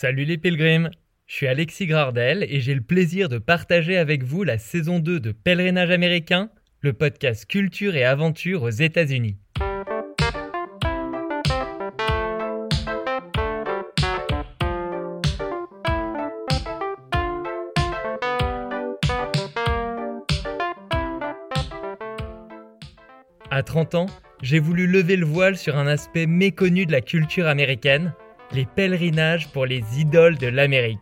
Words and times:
Salut 0.00 0.26
les 0.26 0.38
pilgrims, 0.38 0.90
je 1.26 1.34
suis 1.34 1.48
Alexis 1.48 1.88
Gardel 1.88 2.46
et 2.48 2.60
j'ai 2.60 2.72
le 2.72 2.82
plaisir 2.82 3.28
de 3.28 3.38
partager 3.38 3.96
avec 3.96 4.22
vous 4.22 4.44
la 4.44 4.56
saison 4.56 5.00
2 5.00 5.18
de 5.18 5.32
Pèlerinage 5.32 5.90
américain, 5.90 6.50
le 6.82 6.92
podcast 6.92 7.46
culture 7.46 7.96
et 7.96 8.04
aventure 8.04 8.62
aux 8.62 8.70
États-Unis. 8.70 9.38
À 23.50 23.64
30 23.64 23.96
ans, 23.96 24.06
j'ai 24.42 24.60
voulu 24.60 24.86
lever 24.86 25.16
le 25.16 25.26
voile 25.26 25.56
sur 25.56 25.76
un 25.76 25.88
aspect 25.88 26.26
méconnu 26.26 26.86
de 26.86 26.92
la 26.92 27.00
culture 27.00 27.48
américaine, 27.48 28.14
les 28.52 28.66
pèlerinages 28.66 29.48
pour 29.48 29.66
les 29.66 29.82
idoles 29.98 30.38
de 30.38 30.46
l'Amérique. 30.46 30.98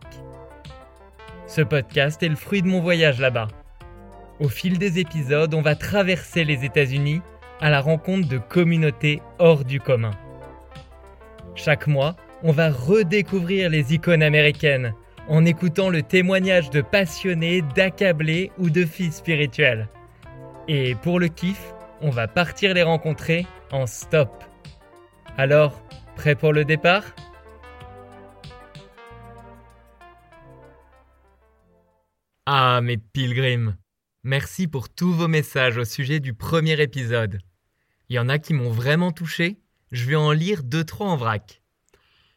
Ce 1.45 1.61
podcast 1.61 2.21
est 2.23 2.29
le 2.29 2.35
fruit 2.35 2.61
de 2.61 2.67
mon 2.67 2.81
voyage 2.81 3.19
là-bas. 3.19 3.47
Au 4.39 4.49
fil 4.49 4.77
des 4.77 4.99
épisodes, 4.99 5.53
on 5.53 5.61
va 5.61 5.75
traverser 5.75 6.43
les 6.43 6.65
États-Unis 6.65 7.21
à 7.61 7.69
la 7.69 7.81
rencontre 7.81 8.27
de 8.27 8.37
communautés 8.37 9.21
hors 9.39 9.63
du 9.63 9.79
commun. 9.79 10.11
Chaque 11.55 11.87
mois, 11.87 12.15
on 12.43 12.51
va 12.51 12.69
redécouvrir 12.69 13.69
les 13.69 13.93
icônes 13.93 14.21
américaines 14.21 14.93
en 15.27 15.43
écoutant 15.45 15.89
le 15.89 16.03
témoignage 16.03 16.69
de 16.69 16.81
passionnés, 16.81 17.63
d'accablés 17.75 18.51
ou 18.59 18.69
de 18.69 18.85
filles 18.85 19.11
spirituelles. 19.11 19.87
Et 20.67 20.95
pour 20.95 21.19
le 21.19 21.29
kiff, 21.29 21.73
on 22.01 22.09
va 22.09 22.27
partir 22.27 22.73
les 22.73 22.83
rencontrer 22.83 23.47
en 23.71 23.87
stop. 23.87 24.29
Alors, 25.37 25.81
prêt 26.15 26.35
pour 26.35 26.53
le 26.53 26.63
départ? 26.65 27.03
Ah, 32.49 32.79
mes 32.81 32.95
pilgrims 32.95 33.75
Merci 34.23 34.69
pour 34.69 34.87
tous 34.87 35.11
vos 35.11 35.27
messages 35.27 35.75
au 35.75 35.83
sujet 35.83 36.21
du 36.21 36.33
premier 36.33 36.81
épisode. 36.81 37.41
Il 38.07 38.15
y 38.15 38.19
en 38.19 38.29
a 38.29 38.39
qui 38.39 38.53
m'ont 38.53 38.69
vraiment 38.69 39.11
touché, 39.11 39.59
je 39.91 40.05
vais 40.05 40.15
en 40.15 40.31
lire 40.31 40.63
deux 40.63 40.85
trois 40.85 41.09
en 41.09 41.17
vrac. 41.17 41.61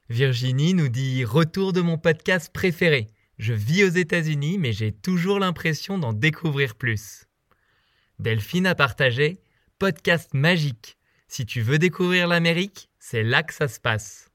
Virginie 0.09 0.75
nous 0.75 0.89
dit 0.89 1.25
Retour 1.25 1.73
de 1.73 1.81
mon 1.81 1.97
podcast 1.97 2.53
préféré. 2.53 3.07
Je 3.39 3.53
vis 3.53 3.85
aux 3.85 3.91
États-Unis, 3.91 4.59
mais 4.59 4.73
j'ai 4.73 4.91
toujours 4.91 5.39
l'impression 5.39 5.97
d'en 5.97 6.13
découvrir 6.13 6.75
plus. 6.75 7.27
Delphine 8.19 8.67
a 8.67 8.75
partagé 8.75 9.41
Podcast 9.79 10.35
magique. 10.35 10.97
Si 11.29 11.47
tu 11.47 11.61
veux 11.61 11.79
découvrir 11.79 12.27
l'Amérique, 12.27 12.91
c'est 12.99 13.23
là 13.23 13.45
que 13.45 13.55
ça 13.55 13.69
se 13.69 13.79
passe. 13.79 14.33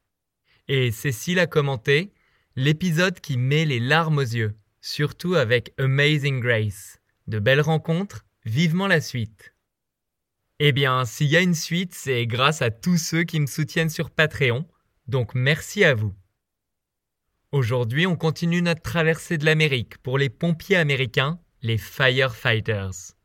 Et 0.70 0.92
Cécile 0.92 1.40
a 1.40 1.48
commenté 1.48 2.14
L'épisode 2.56 3.20
qui 3.20 3.36
met 3.36 3.66
les 3.66 3.82
larmes 3.82 4.20
aux 4.20 4.22
yeux 4.22 4.56
surtout 4.86 5.34
avec 5.34 5.74
Amazing 5.80 6.40
Grace. 6.40 7.00
De 7.26 7.40
belles 7.40 7.62
rencontres, 7.62 8.24
vivement 8.46 8.86
la 8.86 9.02
suite. 9.02 9.56
Eh 10.60 10.74
bien, 10.74 11.06
s'il 11.06 11.26
y 11.26 11.36
a 11.36 11.42
une 11.42 11.56
suite, 11.56 11.96
c'est 11.96 12.28
grâce 12.28 12.62
à 12.62 12.70
tous 12.70 12.98
ceux 12.98 13.24
qui 13.24 13.40
me 13.40 13.48
soutiennent 13.48 13.90
sur 13.90 14.12
Patreon, 14.12 14.68
donc 15.08 15.34
merci 15.34 15.84
à 15.84 15.96
vous. 15.96 16.14
Aujourd'hui, 17.52 18.06
on 18.06 18.16
continue 18.16 18.62
notre 18.62 18.84
traversée 18.84 19.40
de 19.40 19.46
l'Amérique 19.46 19.98
pour 19.98 20.20
les 20.20 20.30
pompiers 20.30 20.78
américains, 20.78 21.40
les 21.64 21.80
Firefighters. 21.80 23.16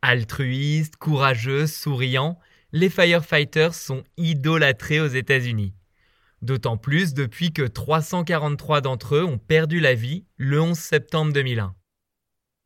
Altruistes, 0.00 0.96
courageux, 0.96 1.66
souriants, 1.66 2.38
les 2.72 2.88
Firefighters 2.88 3.74
sont 3.74 4.02
idolâtrés 4.16 5.00
aux 5.00 5.08
États-Unis. 5.08 5.74
D'autant 6.40 6.76
plus 6.76 7.14
depuis 7.14 7.52
que 7.52 7.62
343 7.62 8.80
d'entre 8.80 9.16
eux 9.16 9.24
ont 9.24 9.38
perdu 9.38 9.80
la 9.80 9.94
vie 9.94 10.24
le 10.36 10.60
11 10.60 10.78
septembre 10.78 11.32
2001. 11.32 11.74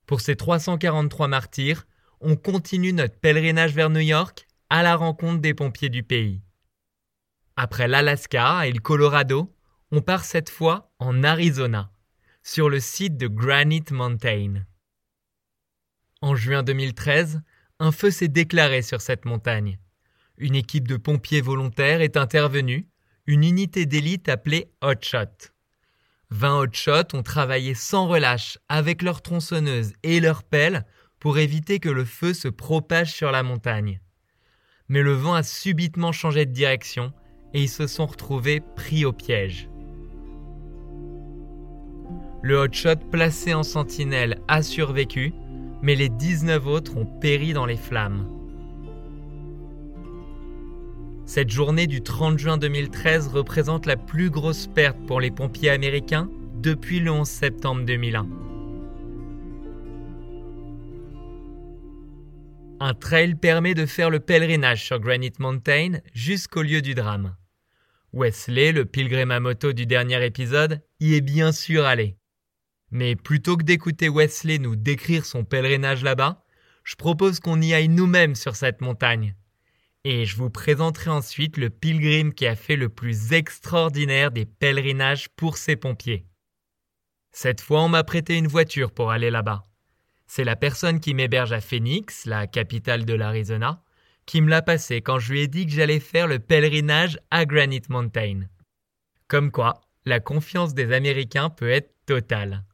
Pour 0.07 0.21
ces 0.21 0.37
343 0.37 1.29
martyrs, 1.29 1.87
on 2.21 2.37
continue 2.37 2.93
notre 2.93 3.19
pèlerinage 3.19 3.75
vers 3.75 3.89
New 3.89 4.01
York 4.01 4.47
à 4.69 4.83
la 4.83 4.97
rencontre 4.97 5.41
des 5.41 5.55
pompiers 5.55 5.89
du 5.89 6.03
pays. 6.03 6.43
Après 7.57 7.89
l'Alaska 7.89 8.67
et 8.67 8.73
le 8.73 8.81
Colorado, 8.81 9.55
on 9.91 10.01
part 10.01 10.25
cette 10.25 10.51
fois 10.51 10.93
en 10.99 11.23
Arizona, 11.23 11.91
sur 12.43 12.69
le 12.69 12.81
site 12.81 13.17
de 13.17 13.27
Granite 13.27 13.91
Mountain. 13.91 14.65
En 16.21 16.35
juin 16.37 16.63
2013, 16.63 17.43
un 17.79 17.93
feu 17.93 18.11
s'est 18.11 18.29
déclaré 18.29 18.83
sur 18.83 19.01
cette 19.01 19.25
montagne. 19.25 19.79
Une 20.39 20.55
équipe 20.55 20.89
de 20.89 20.97
pompiers 20.97 21.41
volontaires 21.41 22.01
est 22.01 22.17
intervenue 22.17 22.89
une 23.27 23.45
unité 23.45 23.87
d'élite 23.87 24.29
appelée 24.29 24.73
Hotshot. 24.81 25.51
20 26.31 26.59
Hotshots 26.59 27.15
ont 27.15 27.23
travaillé 27.23 27.75
sans 27.75 28.09
relâche 28.09 28.59
avec 28.69 29.03
leurs 29.03 29.23
tronçonneuses 29.23 29.93
et 30.03 30.19
leurs 30.19 30.43
pelles 30.43 30.85
pour 31.21 31.39
éviter 31.39 31.79
que 31.79 31.89
le 31.89 32.05
feu 32.05 32.35
se 32.35 32.49
propage 32.49 33.13
sur 33.13 33.31
la 33.31 33.43
montagne. 33.43 34.01
Mais 34.89 35.03
le 35.03 35.13
vent 35.13 35.35
a 35.35 35.45
subitement 35.45 36.11
changé 36.11 36.47
de 36.47 36.53
direction 36.53 37.13
et 37.55 37.63
ils 37.63 37.69
se 37.69 37.87
sont 37.87 38.07
retrouvés 38.07 38.61
pris 38.75 39.05
au 39.05 39.13
piège. 39.13 39.69
Le 42.43 42.57
hotshot 42.57 42.97
placé 43.13 43.55
en 43.55 43.63
sentinelle 43.63 44.41
a 44.49 44.63
survécu, 44.63 45.33
mais 45.81 45.95
les 45.95 46.09
19 46.09 46.67
autres 46.67 46.97
ont 46.97 47.07
péri 47.07 47.53
dans 47.53 47.67
les 47.67 47.77
flammes. 47.77 48.42
Cette 51.25 51.51
journée 51.51 51.87
du 51.87 52.03
30 52.03 52.39
juin 52.39 52.59
2013 52.59 53.29
représente 53.29 53.87
la 53.87 53.97
plus 53.97 54.29
grosse 54.29 54.67
perte 54.67 54.99
pour 55.07 55.21
les 55.21 55.31
pompiers 55.31 55.71
américains 55.71 56.29
depuis 56.61 56.99
le 57.01 57.13
11 57.13 57.29
septembre 57.29 57.85
2001. 57.85 58.27
Un 62.81 62.95
trail 62.95 63.37
permet 63.37 63.75
de 63.75 63.87
faire 63.87 64.11
le 64.11 64.19
pèlerinage 64.19 64.85
sur 64.85 64.99
Granite 64.99 65.39
Mountain 65.39 66.01
jusqu'au 66.13 66.63
lieu 66.63 66.83
du 66.83 66.95
drame. 66.95 67.37
Wesley, 68.13 68.73
le 68.73 68.85
pilgrim 68.85 69.31
à 69.31 69.39
moto 69.39 69.73
du 69.73 69.87
dernier 69.87 70.25
épisode, 70.27 70.83
y 70.99 71.15
est 71.15 71.21
bien 71.21 71.53
sûr 71.53 71.85
allé. 71.85 72.17
Mais 72.91 73.15
plutôt 73.15 73.57
que 73.57 73.63
d'écouter 73.63 74.09
Wesley 74.09 74.59
nous 74.59 74.75
décrire 74.75 75.25
son 75.25 75.45
pèlerinage 75.45 76.03
là-bas, 76.03 76.45
je 76.83 76.97
propose 76.97 77.39
qu'on 77.39 77.63
y 77.63 77.73
aille 77.73 77.89
nous-mêmes 77.89 78.35
sur 78.35 78.57
cette 78.57 78.81
montagne 78.81 79.37
et 80.05 80.25
je 80.25 80.37
vous 80.37 80.51
présenterai 80.51 81.11
ensuite 81.11 81.57
le 81.57 81.71
pilgrim 81.71 82.33
qui 82.33 82.47
a 82.47 82.57
fait 82.57 82.77
le 82.77 82.89
plus 82.89 83.33
extraordinaire 83.33 84.33
des 84.33 84.45
pèlerinages 84.45 85.29
pour 85.31 85.57
ses 85.57 85.77
pompiers. 85.77 86.27
Cette 87.31 87.61
fois, 87.61 87.83
on 87.83 87.89
m'a 87.89 88.05
prêté 88.05 88.37
une 88.37 88.49
voiture 88.49 88.93
pour 88.93 89.11
aller 89.11 89.31
là-bas. 89.31 89.63
C'est 90.27 90.45
la 90.45 90.57
personne 90.57 91.01
qui 91.01 91.15
m'héberge 91.15 91.53
à 91.53 91.61
Phoenix, 91.61 92.27
la 92.27 92.47
capitale 92.47 93.05
de 93.05 93.15
l'Arizona, 93.15 93.83
qui 94.27 94.41
me 94.41 94.51
l'a 94.51 94.63
passé 94.63 95.03
quand 95.03 95.19
je 95.19 95.33
lui 95.33 95.41
ai 95.43 95.49
dit 95.49 95.67
que 95.67 95.73
j'allais 95.73 96.01
faire 96.01 96.27
le 96.27 96.39
pèlerinage 96.39 97.19
à 97.31 97.45
Granite 97.45 97.89
Mountain. 97.89 98.49
Comme 99.29 99.51
quoi, 99.51 99.81
la 100.05 100.21
confiance 100.21 100.75
des 100.75 100.93
Américains 100.93 101.51
peut 101.51 101.71
être 101.71 101.95
totale. 102.07 102.65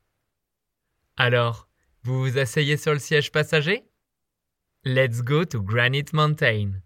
Alors, 1.16 1.68
vous 2.02 2.20
vous 2.20 2.38
asseyez 2.38 2.76
sur 2.76 2.92
le 2.92 2.98
siège 2.98 3.32
passager? 3.32 3.84
Let's 4.84 5.22
go 5.22 5.44
to 5.44 5.62
Granite 5.62 6.12
Mountain. 6.12 6.80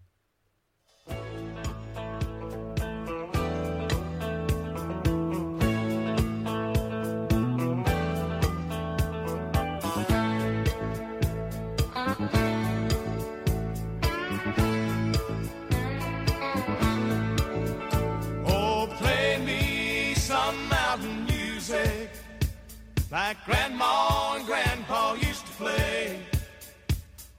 Like 23.13 23.37
grandma 23.45 24.33
and 24.35 24.45
grandpa 24.47 25.13
used 25.13 25.45
to 25.45 25.53
play. 25.53 26.19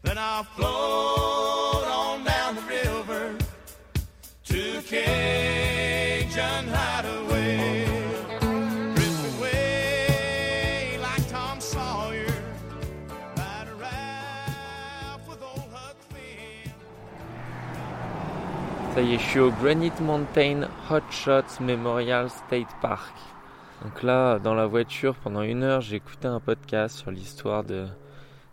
Then 0.02 0.18
I'll 0.18 0.44
float 0.44 1.86
on 2.00 2.22
down 2.22 2.54
the 2.54 2.62
river 2.62 3.36
to 4.50 4.80
Cajun 4.82 6.64
Hideaway. 6.68 7.86
Drift 8.94 9.24
away 9.34 10.98
like 11.02 11.28
Tom 11.28 11.60
Sawyer. 11.60 12.32
Ride 13.36 13.68
a 13.68 15.18
with 15.28 15.42
old 15.42 15.68
Huck 15.74 15.96
Finn. 16.10 16.70
Ça 18.94 19.02
y 19.02 19.14
est, 19.14 19.18
je 19.18 19.28
suis 19.28 19.40
au 19.40 19.50
Granite 19.50 20.00
Mountain 20.00 20.68
Hot 20.88 21.10
Shots 21.10 21.58
Memorial 21.58 22.30
State 22.30 22.70
Park. 22.80 23.33
Donc 23.82 24.02
là, 24.02 24.38
dans 24.38 24.54
la 24.54 24.66
voiture, 24.66 25.14
pendant 25.16 25.42
une 25.42 25.62
heure, 25.62 25.80
j'ai 25.80 25.96
écouté 25.96 26.26
un 26.26 26.40
podcast 26.40 26.96
sur 26.96 27.10
l'histoire 27.10 27.64
de 27.64 27.86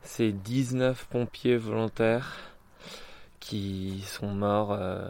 ces 0.02 0.32
19 0.32 1.06
pompiers 1.06 1.58
volontaires 1.58 2.38
qui 3.40 4.02
sont 4.06 4.34
morts 4.34 4.72
euh, 4.72 5.08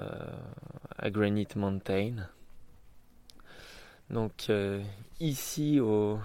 à 0.97 1.09
Granite 1.09 1.55
Mountain. 1.55 2.27
Donc 4.09 4.47
euh, 4.49 4.81
ici 5.19 5.79
au, 5.79 6.19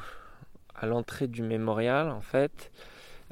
à 0.74 0.86
l'entrée 0.86 1.28
du 1.28 1.42
mémorial, 1.42 2.10
en 2.10 2.20
fait, 2.20 2.72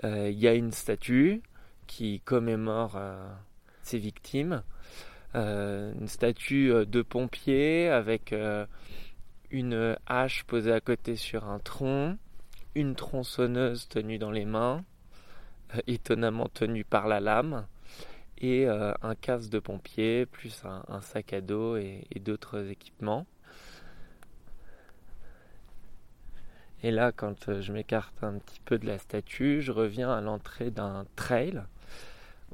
euh, 0.05 0.31
il 0.31 0.39
y 0.39 0.49
a 0.49 0.55
une 0.55 0.73
statue 0.73 1.43
qui 1.87 2.21
commémore 2.21 2.99
ses 3.83 3.99
victimes. 3.99 4.63
une 5.35 6.09
statue 6.09 6.87
de 6.87 7.03
pompier 7.03 7.91
avec 7.91 8.35
une 9.55 9.97
hache 10.09 10.43
posée 10.43 10.73
à 10.73 10.81
côté 10.81 11.15
sur 11.15 11.45
un 11.45 11.61
tronc, 11.61 12.19
une 12.75 12.97
tronçonneuse 12.97 13.87
tenue 13.87 14.19
dans 14.19 14.33
les 14.33 14.45
mains, 14.45 14.85
étonnamment 15.87 16.49
tenue 16.49 16.83
par 16.85 17.07
la 17.07 17.21
lame, 17.21 17.65
et 18.39 18.67
euh, 18.67 18.93
un 19.01 19.15
casque 19.15 19.51
de 19.51 19.61
pompier, 19.61 20.27
plus 20.27 20.61
un, 20.65 21.01
sac 21.03 21.33
à 21.33 21.41
dos 21.41 21.77
et, 21.77 22.05
d'autres 22.17 22.69
équipements. 22.69 23.27
Et 26.83 26.91
là, 26.91 27.13
quand 27.13 27.49
euh, 27.49 27.63
je 27.63 27.73
m'écarte 27.73 28.25
un 28.25 28.39
petit 28.39 28.61
peu 28.65 28.77
de 28.77 28.87
la 28.87 28.99
statue, 28.99 29.63
je 29.63 29.71
reviens 29.71 30.11
à 30.11 30.21
l'entrée 30.21 30.73
d'un 30.73 31.07
trail 31.15 31.63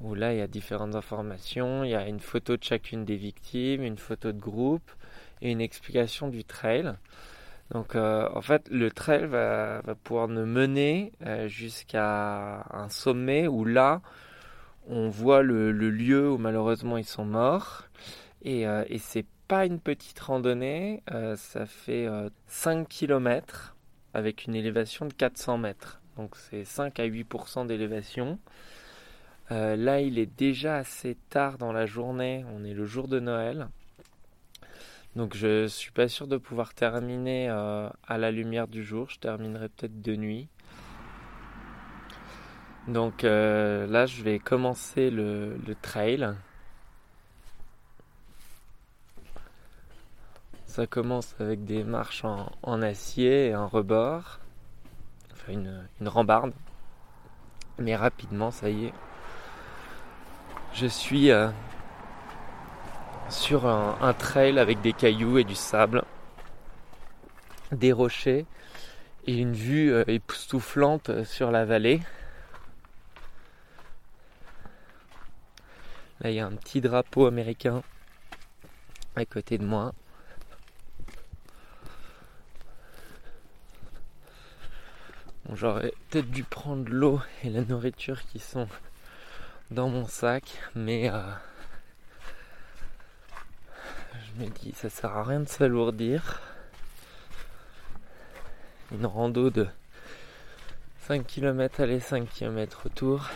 où 0.03 0.15
là 0.15 0.35
il 0.35 0.39
y 0.39 0.43
a 0.43 0.47
différentes 0.47 0.95
informations. 0.95 1.83
Il 1.83 1.91
y 1.91 1.95
a 1.95 2.07
une 2.07 2.21
photo 2.21 2.59
de 2.59 2.63
chacune 2.63 3.07
des 3.07 3.17
victimes, 3.17 3.83
une 3.83 3.99
photo 3.99 4.33
de 4.33 4.39
groupe 4.39 4.91
et 5.43 5.53
une 5.53 5.61
explication 5.61 6.29
du 6.29 6.45
trail. 6.45 6.93
Donc 7.73 7.95
euh, 7.95 8.29
en 8.35 8.43
fait, 8.43 8.69
le 8.71 8.91
trail 8.91 9.27
va, 9.27 9.83
pouvoir 10.03 10.29
nous 10.29 10.47
mener 10.47 11.13
jusqu'à 11.47 12.67
un 12.71 12.89
sommet 12.89 13.47
où 13.47 13.65
là, 13.65 14.03
on 14.89 15.09
voit 15.09 15.43
le, 15.43 15.71
lieu 15.73 16.31
où 16.31 16.39
malheureusement 16.39 16.97
ils 16.97 17.05
sont 17.05 17.25
morts. 17.25 17.85
Et, 18.43 18.67
euh, 18.67 18.85
et 18.89 18.99
c'est 18.99 19.27
pas 19.49 19.67
une 19.67 19.81
petite 19.81 20.19
randonnée, 20.21 21.03
euh, 21.11 21.37
ça 21.37 21.67
fait 21.67 22.09
5 22.47 22.79
euh, 22.79 22.85
km 22.85 23.77
avec 24.15 24.47
une 24.47 24.55
élévation 24.55 25.07
de 25.07 25.13
400 25.13 25.59
mètres. 25.59 26.01
Donc 26.17 26.37
c'est 26.37 26.65
5 26.65 26.99
à 27.01 27.07
8% 27.07 27.67
d'élévation. 27.67 28.39
là, 29.51 30.01
il 30.01 30.19
est 30.19 30.39
déjà 30.39 30.77
assez 30.77 31.17
tard 31.29 31.59
dans 31.59 31.73
la 31.73 31.87
journée, 31.87 32.45
on 32.55 32.65
est 32.65 32.75
le 32.75 32.87
jour 32.87 33.09
de 33.09 33.21
Noël. 33.21 33.69
Donc 35.17 35.37
je 35.37 35.67
suis 35.67 35.91
pas 35.91 36.09
sûr 36.09 36.27
de 36.29 36.37
pouvoir 36.37 36.75
terminer 36.75 37.49
à 37.49 38.19
la 38.19 38.31
lumière 38.31 38.69
du 38.69 38.85
jour, 38.85 39.11
je 39.11 39.19
terminerai 39.19 39.69
peut-être 39.69 40.01
de 40.01 40.17
nuit. 40.17 40.49
Donc 42.89 43.25
euh, 43.25 43.87
là, 43.87 44.07
je 44.07 44.23
vais 44.23 44.39
commencer 44.39 45.11
le, 45.11 45.59
trail. 45.83 46.35
Ça 50.67 50.87
commence 50.87 51.35
avec 51.39 51.65
des 51.65 51.85
marches 51.85 52.25
en, 52.25 52.83
acier 52.83 53.49
et 53.49 53.53
un 53.53 53.67
rebord, 53.67 54.41
enfin 55.33 55.53
une, 55.53 56.09
rambarde. 56.09 56.53
Mais 57.79 57.97
rapidement, 57.97 58.51
ça 58.51 58.71
y 58.71 58.87
est, 58.87 58.95
je 60.75 60.87
suis 60.87 61.31
euh, 61.31 61.49
sur 63.31 63.67
un, 63.67 64.13
trail 64.15 64.59
avec 64.59 64.81
des 64.81 64.93
cailloux 64.93 65.39
et 65.39 65.45
du 65.45 65.55
sable, 65.55 66.05
des 67.73 67.93
rochers 67.93 68.45
et 69.27 69.37
une 69.37 69.53
vue 69.53 69.93
euh, 69.93 70.05
époustouflante 70.09 71.25
sur 71.25 71.51
la 71.51 71.65
vallée. 71.65 72.01
Là, 76.21 76.31
il 76.31 76.37
y 76.37 76.41
a 76.41 76.47
un 76.47 76.53
petit 76.53 76.81
drapeau 76.81 77.27
américain 77.27 77.83
à 79.17 79.25
côté 79.25 79.59
de 79.59 79.65
moi. 79.65 79.93
J'aurais 85.53 85.93
peut-être 86.09 86.31
dû 86.31 86.45
prendre 86.45 86.89
l'eau 86.89 87.21
et 87.43 87.51
la 87.51 87.63
nourriture 87.63 88.23
qui 88.27 88.39
sont 88.39 88.69
dans 89.71 89.89
mon 89.89 90.07
sac, 90.07 90.45
mais 90.75 91.11
euh, 91.11 91.23
je 94.37 94.45
me 94.45 94.49
dis 94.51 94.73
ça 94.73 94.91
sert 94.91 95.17
à 95.17 95.25
rien 95.25 95.41
de 95.41 95.49
s'alourdir. 95.49 96.41
Une 98.93 99.07
rando 99.07 99.51
de 99.51 99.67
5 101.07 101.27
km 101.27 101.81
aller, 101.81 102.01
5 102.01 102.29
km 102.29 102.83
retour 102.85 103.29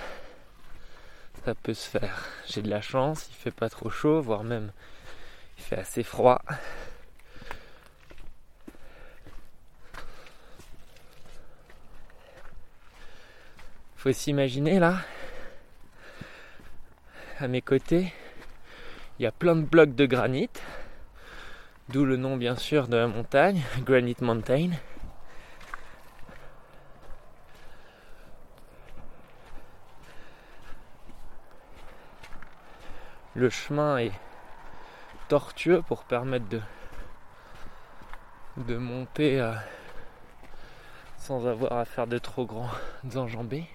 ça 1.44 1.54
peut 1.54 1.74
se 1.74 1.88
faire. 1.88 2.24
J'ai 2.46 2.62
de 2.62 2.70
la 2.70 2.80
chance, 2.80 3.28
il 3.28 3.34
fait 3.34 3.50
pas 3.50 3.68
trop 3.68 3.90
chaud, 3.90 4.22
voire 4.22 4.44
même 4.44 4.72
il 5.58 5.64
fait 5.64 5.78
assez 5.78 6.02
froid. 6.02 6.40
Faut 13.96 14.12
s'imaginer 14.12 14.78
là, 14.78 14.98
à 17.38 17.48
mes 17.48 17.62
côtés, 17.62 18.12
il 19.18 19.22
y 19.22 19.26
a 19.26 19.32
plein 19.32 19.56
de 19.56 19.62
blocs 19.62 19.94
de 19.94 20.06
granit, 20.06 20.50
d'où 21.88 22.04
le 22.04 22.16
nom 22.16 22.36
bien 22.36 22.56
sûr 22.56 22.88
de 22.88 22.96
la 22.96 23.06
montagne, 23.06 23.62
Granite 23.84 24.20
Mountain. 24.20 24.70
le 33.34 33.50
chemin 33.50 33.98
est 33.98 34.12
tortueux 35.28 35.82
pour 35.82 36.04
permettre 36.04 36.46
de, 38.56 38.76
monter 38.76 39.40
euh, 39.40 39.52
sans 41.18 41.46
avoir 41.46 41.72
à 41.72 41.84
faire 41.84 42.06
de 42.06 42.18
trop 42.18 42.46
grands 42.46 42.70
enjambées. 43.16 43.66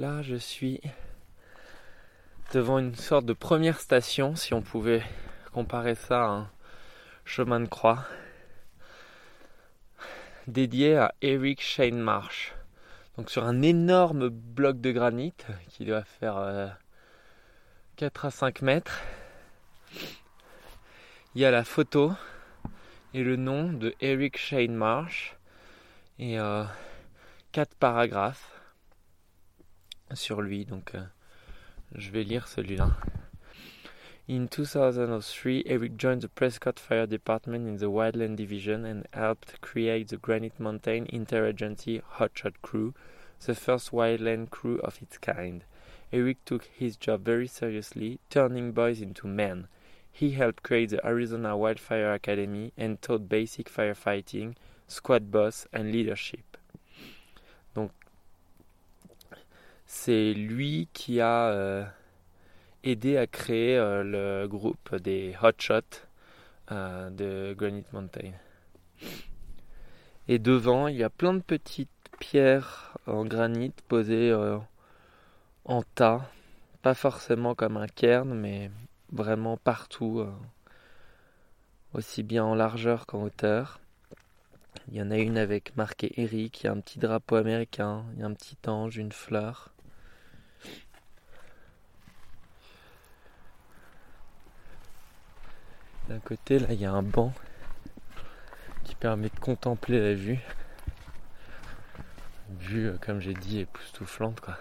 Là, 0.00 0.22
je 0.22 0.36
suis 0.36 0.80
devant 2.54 2.78
une 2.78 2.94
sorte 2.94 3.26
de 3.26 3.34
première 3.34 3.78
station, 3.78 4.34
si 4.34 4.54
on 4.54 4.62
pouvait 4.62 5.02
comparer 5.52 5.94
ça 5.94 6.24
à 6.24 6.28
un, 6.28 6.50
chemin 7.26 7.60
de 7.60 7.66
croix 7.66 8.06
dédié 10.46 10.96
à 10.96 11.14
Eric 11.20 11.60
Shane 11.60 11.98
Marsh. 11.98 12.54
Donc 13.18 13.28
sur 13.28 13.44
un 13.44 13.60
énorme 13.60 14.30
bloc 14.30 14.80
de 14.80 14.90
granit 14.90 15.34
qui 15.68 15.84
doit 15.84 16.04
faire 16.04 16.78
4 17.96 18.24
euh, 18.24 18.28
à 18.28 18.30
5 18.30 18.62
mètres, 18.62 19.02
il 21.34 21.42
y 21.42 21.44
a 21.44 21.50
la 21.50 21.62
photo 21.62 22.14
et 23.12 23.22
le 23.22 23.36
nom 23.36 23.70
de 23.70 23.94
Eric 24.00 24.38
Shane 24.38 24.74
Marsh 24.74 25.36
et 26.18 26.36
4 26.36 26.38
euh, 26.40 27.74
paragraphes 27.78 28.59
sur 30.14 30.42
lui. 30.42 30.64
Donc 30.64 30.94
euh, 30.94 31.02
je 31.94 32.10
vais 32.10 32.24
lire 32.24 32.48
celui-là. 32.48 32.90
In 34.28 34.46
2003, 34.46 35.64
Eric 35.66 35.96
joined 35.96 36.22
the 36.22 36.28
Prescott 36.28 36.78
Fire 36.78 37.08
Department 37.08 37.66
in 37.66 37.78
the 37.78 37.90
Wildland 37.90 38.36
Division 38.36 38.84
and 38.84 39.08
helped 39.12 39.60
create 39.60 40.06
the 40.06 40.16
Granite 40.16 40.60
Mountain 40.60 41.06
Interagency 41.06 42.00
Hotshot 42.00 42.54
Crew, 42.62 42.94
the 43.44 43.56
first 43.56 43.90
wildland 43.90 44.50
crew 44.50 44.78
of 44.84 45.02
its 45.02 45.18
kind. 45.18 45.64
Eric 46.12 46.44
took 46.44 46.64
his 46.66 46.96
job 46.96 47.24
very 47.24 47.48
seriously, 47.48 48.20
turning 48.30 48.70
boys 48.70 49.00
into 49.00 49.26
men. 49.26 49.66
He 50.12 50.30
helped 50.32 50.62
create 50.62 50.90
the 50.90 51.04
Arizona 51.04 51.56
Wildfire 51.56 52.12
Academy 52.12 52.72
and 52.76 53.02
taught 53.02 53.28
basic 53.28 53.68
firefighting, 53.68 54.54
squad 54.86 55.30
boss, 55.32 55.66
and 55.72 55.90
leadership. 55.90 56.56
Donc, 57.74 57.90
c'est 59.92 60.32
lui 60.34 60.88
qui 60.92 61.20
a 61.20 61.48
euh, 61.48 61.84
aidé 62.84 63.16
à 63.16 63.26
créer 63.26 63.76
euh, 63.76 64.04
le 64.04 64.46
groupe 64.46 64.94
des 64.94 65.34
Hotshots 65.42 66.06
euh, 66.70 67.10
de 67.10 67.54
Granite 67.58 67.92
Mountain. 67.92 68.30
Et 70.28 70.38
devant, 70.38 70.86
il 70.86 70.96
y 70.96 71.02
a 71.02 71.10
plein 71.10 71.34
de 71.34 71.40
petites 71.40 71.90
pierres 72.20 72.96
en 73.08 73.24
granit 73.24 73.72
posées 73.88 74.30
euh, 74.30 74.58
en 75.64 75.82
tas, 75.82 76.30
pas 76.82 76.94
forcément 76.94 77.56
comme 77.56 77.76
un 77.76 77.88
cairn, 77.88 78.32
mais 78.32 78.70
vraiment 79.10 79.56
partout, 79.56 80.24
aussi 81.94 82.22
bien 82.22 82.44
en 82.44 82.54
largeur 82.54 83.06
qu'en 83.06 83.24
hauteur. 83.24 83.80
Il 84.88 84.96
y 84.96 85.02
en 85.02 85.10
a 85.10 85.18
une 85.18 85.36
avec 85.36 85.76
marqué 85.76 86.12
Eric, 86.16 86.62
il 86.62 86.66
y 86.66 86.68
a 86.68 86.72
un 86.72 86.80
petit 86.80 87.00
drapeau 87.00 87.34
américain, 87.34 88.04
il 88.14 88.20
y 88.20 88.22
a 88.22 88.26
un 88.26 88.34
petit 88.34 88.56
ange, 88.68 88.96
une 88.96 89.12
fleur. 89.12 89.72
D'un 96.10 96.18
côté, 96.18 96.58
là, 96.58 96.66
il 96.72 96.80
y 96.80 96.86
a 96.86 96.90
un 96.90 97.04
banc 97.04 97.32
qui 98.82 98.96
permet 98.96 99.28
de 99.28 99.38
contempler 99.38 100.00
la 100.00 100.14
vue. 100.14 100.40
vue, 102.58 102.88
euh, 102.88 102.96
comme 103.00 103.20
j'ai 103.20 103.32
dit, 103.32 103.60
époustouflante 103.60 104.40
quoi. 104.40 104.58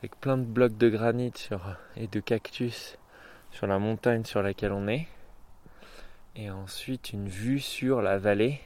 Avec 0.00 0.16
plein 0.16 0.36
de 0.36 0.42
blocs 0.42 0.76
de 0.76 0.88
granit 0.88 1.32
et 1.96 2.08
de 2.08 2.18
cactus 2.18 2.98
sur 3.52 3.68
la 3.68 3.78
montagne 3.78 4.24
sur 4.24 4.42
laquelle 4.42 4.72
on 4.72 4.88
est. 4.88 5.06
Et 6.34 6.50
ensuite 6.50 7.12
une 7.12 7.28
vue 7.28 7.60
sur 7.60 8.02
la 8.02 8.18
vallée 8.18 8.60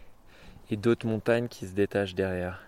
et 0.71 0.79
d'autres 0.79 1.07
montagnes 1.07 1.49
qui 1.49 1.67
se 1.67 1.75
détachent 1.75 2.15
derrière. 2.15 2.68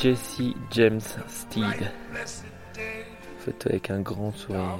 Jesse 0.00 0.54
James 0.70 1.00
Steed. 1.28 1.90
Photo 3.38 3.68
avec 3.68 3.90
un 3.90 4.00
grand 4.00 4.32
sourire. 4.32 4.78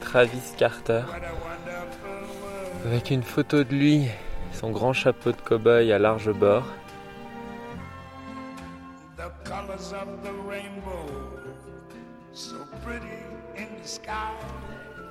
Travis 0.00 0.54
Carter. 0.56 1.02
Avec 2.86 3.10
une 3.10 3.22
photo 3.22 3.64
de 3.64 3.74
lui, 3.74 4.06
son 4.52 4.70
grand 4.70 4.92
chapeau 4.92 5.32
de 5.32 5.40
cow-boy 5.40 5.92
à 5.92 5.98
large 5.98 6.32
bord. 6.32 6.64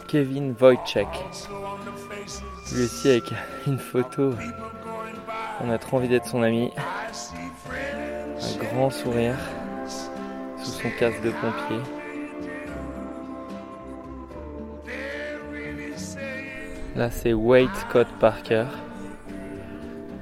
Kevin 0.09 0.55
Wojciech. 0.59 1.07
Lui 2.73 2.83
aussi 2.83 3.09
avec 3.09 3.31
une 3.67 3.77
photo. 3.77 4.33
On 5.61 5.69
a 5.69 5.77
trop 5.77 5.97
envie 5.97 6.07
d'être 6.07 6.25
son 6.25 6.41
ami. 6.41 6.71
Un 6.75 8.63
grand 8.63 8.89
sourire 8.89 9.37
sous 10.57 10.71
son 10.71 10.89
casque 10.97 11.21
de 11.21 11.29
pompier. 11.29 11.79
Là 16.95 17.11
c'est 17.11 17.33
Wade 17.33 17.69
Scott 17.75 18.07
Parker. 18.19 18.65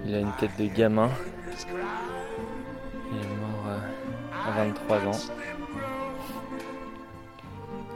Il 0.06 0.16
a 0.16 0.20
une 0.20 0.34
tête 0.34 0.52
de 0.60 0.66
gamin. 0.66 1.10
Il 3.10 3.20
est 3.20 3.36
mort 3.40 3.68
euh, 3.70 4.50
à 4.50 4.66
23 4.66 4.98
ans. 4.98 5.47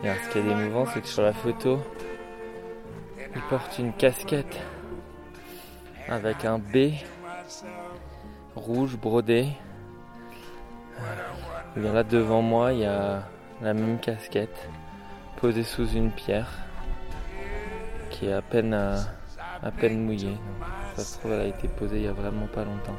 Alors, 0.04 0.16
ce 0.24 0.30
qui 0.30 0.40
est 0.40 0.48
émouvant, 0.48 0.86
c'est 0.88 1.02
que 1.02 1.08
sur 1.08 1.22
la 1.22 1.32
photo, 1.32 1.80
il 3.36 3.42
porte 3.50 3.78
une 3.78 3.94
casquette 3.94 4.60
avec 6.10 6.44
un 6.44 6.58
B 6.58 6.94
rouge 8.56 8.98
brodé. 8.98 9.50
Et 11.76 11.80
bien 11.80 11.94
là 11.94 12.04
devant 12.04 12.42
moi, 12.42 12.74
il 12.74 12.80
y 12.80 12.86
a 12.86 13.24
la 13.62 13.74
même 13.76 14.00
casquette 14.00 14.70
posée 15.38 15.64
sous 15.64 15.88
une 15.88 16.12
pierre 16.12 16.50
qui 18.10 18.26
est 18.26 18.34
à 18.34 18.42
peine, 18.42 18.74
à 18.74 19.72
peine 19.80 20.04
mouillée. 20.04 20.38
Ça 20.96 21.04
se 21.04 21.20
trouve, 21.20 21.34
elle 21.34 21.42
a 21.42 21.46
été 21.46 21.68
posée 21.68 21.98
il 21.98 22.04
y 22.04 22.08
a 22.08 22.14
vraiment 22.14 22.48
pas 22.48 22.66
longtemps. 22.66 22.98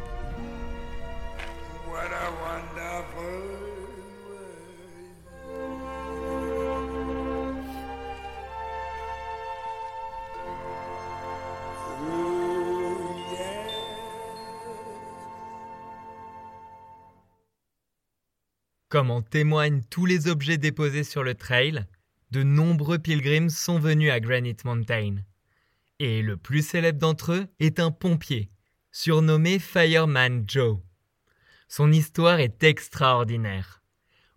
Comme 18.93 19.11
en 19.11 19.23
témoignent 19.23 19.81
tous 19.89 20.05
les 20.05 20.29
objets 20.29 20.59
déposés 20.59 21.03
sur 21.03 21.23
le 21.23 21.35
trail, 21.35 21.87
de 22.31 22.43
nombreux 22.43 22.99
pilgrims 22.99 23.49
sont 23.49 23.79
venus 23.79 24.11
à 24.11 24.21
Granite 24.21 24.67
Mountain. 24.67 25.15
Et 25.99 26.21
le 26.21 26.37
plus 26.37 26.61
célèbre 26.61 26.99
d'entre 26.99 27.33
eux 27.33 27.47
est 27.59 27.81
un 27.81 27.91
pompier, 27.91 28.51
surnommé 28.91 29.59
Fireman 29.59 30.45
Joe. 30.47 30.77
Son 31.69 31.91
histoire 31.91 32.39
est 32.39 32.63
extraordinaire. 32.65 33.83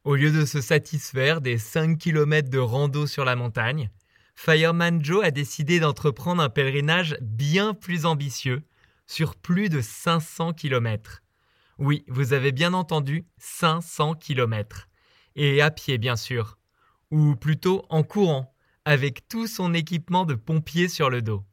Au 0.06 0.16
lieu 0.16 0.32
de 0.32 0.46
se 0.46 0.62
satisfaire 0.62 1.42
des 1.42 1.58
5 1.58 1.98
km 1.98 2.50
de 2.50 2.58
rando 2.58 3.08
sur 3.08 3.26
la 3.26 3.36
montagne, 3.36 3.90
Fireman 4.36 5.04
Joe 5.04 5.26
a 5.26 5.32
décidé 5.32 5.82
d'entreprendre 5.82 6.42
un 6.42 6.50
pèlerinage 6.50 7.18
bien 7.20 7.74
plus 7.74 8.06
ambitieux, 8.06 8.64
sur 9.06 9.36
plus 9.36 9.68
de 9.68 9.82
500 9.82 10.54
km. 10.54 11.25
Oui, 11.78 12.06
vous 12.08 12.34
avez 12.34 12.52
bien 12.52 12.74
entendu, 12.74 13.26
500 13.38 14.16
km. 14.16 14.88
Et 15.36 15.62
à 15.62 15.72
pied, 15.72 15.98
bien 15.98 16.16
sûr. 16.16 16.58
Ou 17.12 17.36
plutôt 17.36 17.86
en 17.90 18.04
courant, 18.04 18.56
avec 18.86 19.28
tout 19.28 19.48
son 19.48 19.74
équipement 19.74 20.26
de 20.26 20.36
pompier 20.36 20.88
sur 20.88 21.10
le 21.10 21.22
dos. 21.22 21.44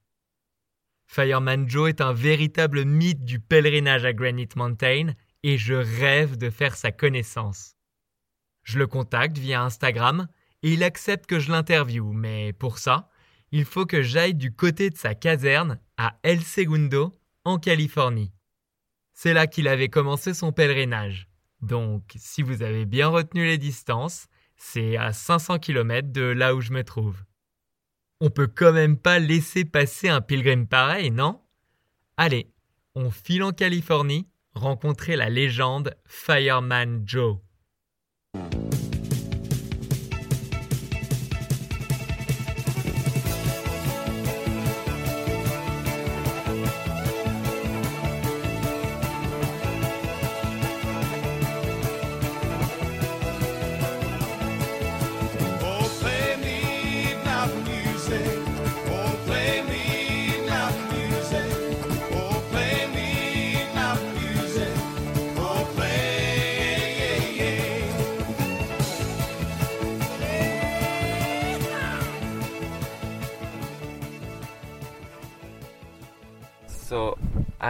Fireman 1.06 1.68
Joe 1.68 1.90
est 1.90 2.00
un 2.00 2.12
véritable 2.12 2.84
mythe 2.84 3.24
du 3.24 3.40
pèlerinage 3.40 4.04
à 4.04 4.12
Granite 4.12 4.56
Mountain 4.56 5.14
et 5.42 5.58
je 5.58 5.74
rêve 5.74 6.36
de 6.38 6.50
faire 6.50 6.76
sa 6.76 6.92
connaissance. 6.92 7.76
Je 8.62 8.78
le 8.78 8.86
contacte 8.86 9.36
via 9.38 9.62
Instagram 9.62 10.28
et 10.62 10.72
il 10.72 10.84
accepte 10.84 11.26
que 11.26 11.40
je 11.40 11.50
l'interviewe, 11.50 12.12
mais 12.12 12.52
pour 12.52 12.78
ça, 12.78 13.10
il 13.50 13.64
faut 13.64 13.86
que 13.86 14.02
j'aille 14.02 14.34
du 14.34 14.54
côté 14.54 14.88
de 14.88 14.96
sa 14.96 15.14
caserne 15.14 15.80
à 15.96 16.16
El 16.22 16.42
Segundo, 16.42 17.12
en 17.44 17.58
Californie. 17.58 18.32
C'est 19.12 19.34
là 19.34 19.46
qu'il 19.46 19.68
avait 19.68 19.88
commencé 19.88 20.34
son 20.34 20.52
pèlerinage. 20.52 21.28
Donc, 21.60 22.02
si 22.16 22.42
vous 22.42 22.62
avez 22.62 22.86
bien 22.86 23.08
retenu 23.08 23.44
les 23.44 23.58
distances, 23.58 24.26
c'est 24.56 24.96
à 24.96 25.12
500 25.12 25.58
km 25.58 26.10
de 26.10 26.22
là 26.22 26.54
où 26.54 26.60
je 26.60 26.72
me 26.72 26.84
trouve. 26.84 27.24
On 28.20 28.30
peut 28.30 28.46
quand 28.46 28.72
même 28.72 28.96
pas 28.96 29.18
laisser 29.18 29.64
passer 29.64 30.08
un 30.08 30.20
pilgrim 30.20 30.66
pareil, 30.66 31.10
non? 31.10 31.40
Allez, 32.16 32.52
on 32.94 33.10
file 33.10 33.42
en 33.42 33.52
Californie 33.52 34.28
rencontrer 34.54 35.16
la 35.16 35.30
légende 35.30 35.96
Fireman 36.06 37.02
Joe. 37.06 37.38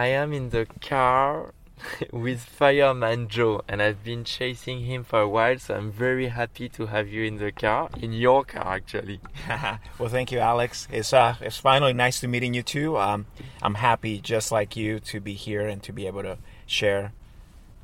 I 0.03 0.07
am 0.07 0.33
in 0.33 0.49
the 0.49 0.67
car 0.81 1.53
with 2.11 2.41
Fireman 2.41 3.29
Joe 3.29 3.61
and 3.69 3.81
I've 3.81 4.03
been 4.03 4.25
chasing 4.25 4.81
him 4.81 5.05
for 5.05 5.21
a 5.21 5.29
while 5.29 5.57
so 5.59 5.75
I'm 5.75 5.93
very 5.93 6.27
happy 6.27 6.67
to 6.75 6.87
have 6.87 7.07
you 7.07 7.23
in 7.23 7.37
the 7.37 7.53
car 7.53 7.89
in 8.01 8.11
your 8.11 8.43
car 8.43 8.75
actually. 8.75 9.21
well, 9.99 10.09
thank 10.09 10.29
you, 10.33 10.39
Alex. 10.39 10.89
It's 10.91 11.13
uh, 11.13 11.35
it's 11.39 11.55
finally 11.55 11.93
nice 11.93 12.19
to 12.19 12.27
meeting 12.27 12.53
you 12.53 12.63
too. 12.63 12.97
Um, 12.97 13.27
I'm 13.61 13.75
happy, 13.75 14.19
just 14.19 14.51
like 14.51 14.75
you, 14.75 14.99
to 15.11 15.21
be 15.21 15.35
here 15.35 15.65
and 15.69 15.81
to 15.83 15.93
be 15.93 16.05
able 16.05 16.23
to 16.23 16.37
share 16.65 17.13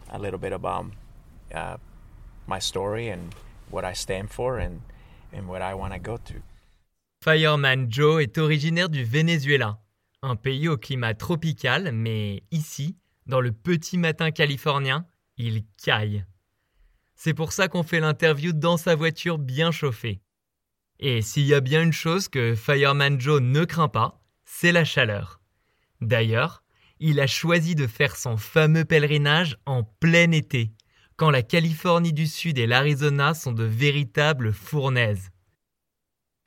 a 0.09 0.19
little 0.19 0.39
bit 0.39 0.51
about 0.51 0.87
uh, 1.55 1.77
my 2.45 2.59
story 2.59 3.07
and 3.07 3.33
what 3.69 3.85
I 3.85 3.93
stand 3.93 4.29
for 4.29 4.59
and 4.59 4.81
and 5.31 5.47
what 5.47 5.61
I 5.61 5.73
want 5.73 5.93
to 5.93 5.99
go 5.99 6.17
to. 6.17 6.33
Fireman 7.21 7.89
Joe 7.89 8.17
est 8.19 8.37
originaire 8.37 8.89
du 8.89 9.05
Venezuela, 9.05 9.77
un 10.21 10.35
pays 10.35 10.67
au 10.67 10.77
climat 10.77 11.13
tropical, 11.13 11.91
mais 11.93 12.43
ici, 12.51 12.97
dans 13.25 13.41
le 13.41 13.51
petit 13.51 13.97
matin 13.97 14.31
californien, 14.31 15.05
il 15.37 15.63
caille. 15.81 16.25
C'est 17.15 17.33
pour 17.33 17.51
ça 17.51 17.67
qu'on 17.67 17.83
fait 17.83 17.99
l'interview 17.99 18.53
dans 18.53 18.77
sa 18.77 18.95
voiture 18.95 19.37
bien 19.37 19.71
chauffée. 19.71 20.21
Et 20.99 21.21
s'il 21.21 21.45
y 21.45 21.53
a 21.53 21.61
bien 21.61 21.81
une 21.81 21.93
chose 21.93 22.27
que 22.27 22.55
Fireman 22.55 23.19
Joe 23.19 23.41
ne 23.41 23.63
craint 23.63 23.87
pas, 23.87 24.21
c'est 24.45 24.71
la 24.71 24.83
chaleur. 24.83 25.39
D'ailleurs, 26.01 26.63
il 26.99 27.19
a 27.21 27.27
choisi 27.27 27.75
de 27.75 27.87
faire 27.87 28.17
son 28.17 28.35
fameux 28.35 28.83
pèlerinage 28.83 29.57
en 29.65 29.83
plein 29.83 30.31
été, 30.31 30.73
quand 31.15 31.29
la 31.29 31.41
Californie 31.41 32.13
du 32.13 32.27
Sud 32.27 32.57
et 32.57 32.67
l'Arizona 32.67 33.33
sont 33.33 33.53
de 33.53 33.63
véritables 33.63 34.51
fournaises. 34.51 35.29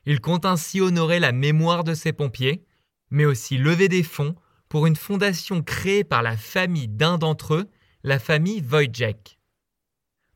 Il 0.04 0.20
compte 0.20 0.44
ainsi 0.44 0.80
honorer 0.80 1.20
la 1.20 1.32
mémoire 1.32 1.84
de 1.84 1.94
ses 1.94 2.12
pompiers, 2.12 2.64
mais 3.12 3.26
aussi 3.26 3.58
lever 3.58 3.88
des 3.88 4.02
fonds 4.02 4.34
pour 4.68 4.86
une 4.86 4.96
fondation 4.96 5.62
créée 5.62 6.02
par 6.02 6.22
la 6.22 6.36
famille 6.36 6.88
d'un 6.88 7.18
d'entre 7.18 7.54
eux, 7.54 7.70
la 8.02 8.18
famille 8.18 8.62
Wojciech. 8.62 9.38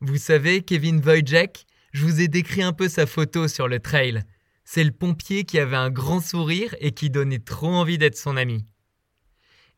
Vous 0.01 0.19
savez, 0.19 0.61
Kevin 0.61 1.01
Wojciech, 1.01 1.65
je 1.93 2.05
vous 2.05 2.21
ai 2.21 2.29
décrit 2.29 2.63
un 2.63 2.75
peu 2.75 2.89
sa 2.89 3.07
photo 3.07 3.49
sur 3.49 3.67
le 3.67 3.81
trail. 3.81 4.23
C'est 4.65 4.85
le 4.85 4.93
pompier 4.93 5.45
qui 5.45 5.59
avait 5.59 5.77
un 5.77 5.91
grand 5.91 6.21
sourire 6.21 6.77
et 6.79 6.93
qui 6.93 7.09
donnait 7.09 7.39
trop 7.39 7.69
envie 7.69 7.97
d'être 7.97 8.19
son 8.19 8.37
ami. 8.37 8.67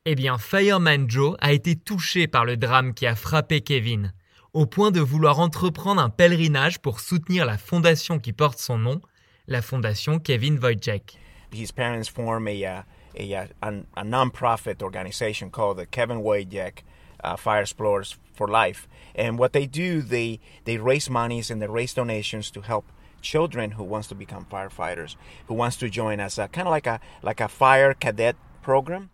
Eh 0.04 0.16
bien, 0.16 0.36
Fireman 0.36 1.08
Joe 1.08 1.36
a 1.40 1.52
été 1.52 1.76
touché 1.76 2.26
par 2.26 2.44
le 2.44 2.56
drame 2.56 2.94
qui 2.94 3.06
a 3.06 3.14
frappé 3.14 3.60
Kevin, 3.60 4.12
au 4.54 4.66
point 4.66 4.90
de 4.90 5.00
vouloir 5.00 5.38
entreprendre 5.38 6.02
un 6.02 6.10
pèlerinage 6.10 6.80
pour 6.80 6.98
soutenir 6.98 7.46
la 7.46 7.58
fondation 7.58 8.18
qui 8.18 8.32
porte 8.32 8.58
son 8.58 8.78
nom, 8.78 9.00
la 9.46 9.62
fondation 9.62 10.18
Kevin 10.18 10.58
Wojciech. 10.58 11.16
His 11.50 11.70
parents 11.70 12.08
form 12.08 12.48
a, 12.48 12.64
uh, 12.64 12.82
a, 13.14 13.48
a, 13.62 13.74
a 13.96 14.04
non-profit 14.04 14.82
organization 14.82 15.50
called 15.50 15.78
the 15.78 15.86
Kevin 15.86 16.20
Wojciech 16.22 16.82
uh, 17.24 17.36
Fire 17.36 17.62
Explorers 17.62 18.16
for 18.32 18.48
Life. 18.48 18.86
And 19.14 19.38
what 19.38 19.52
they 19.52 19.66
do, 19.66 20.02
they, 20.02 20.40
they 20.64 20.76
raise 20.78 21.10
monies 21.10 21.50
and 21.50 21.60
they 21.60 21.66
raise 21.66 21.94
donations 21.94 22.50
to 22.52 22.60
help 22.60 22.84
children 23.20 23.72
who 23.72 23.84
wants 23.84 24.08
to 24.08 24.14
become 24.14 24.44
firefighters, 24.44 25.16
who 25.46 25.54
wants 25.54 25.76
to 25.76 25.88
join 25.88 26.20
as 26.20 26.38
a 26.38 26.48
kind 26.48 26.68
of 26.68 26.70
like 26.70 26.86
a 26.86 27.00
like 27.22 27.40
a 27.40 27.48
fire 27.48 27.94
cadet 27.94 28.36
program. 28.62 29.10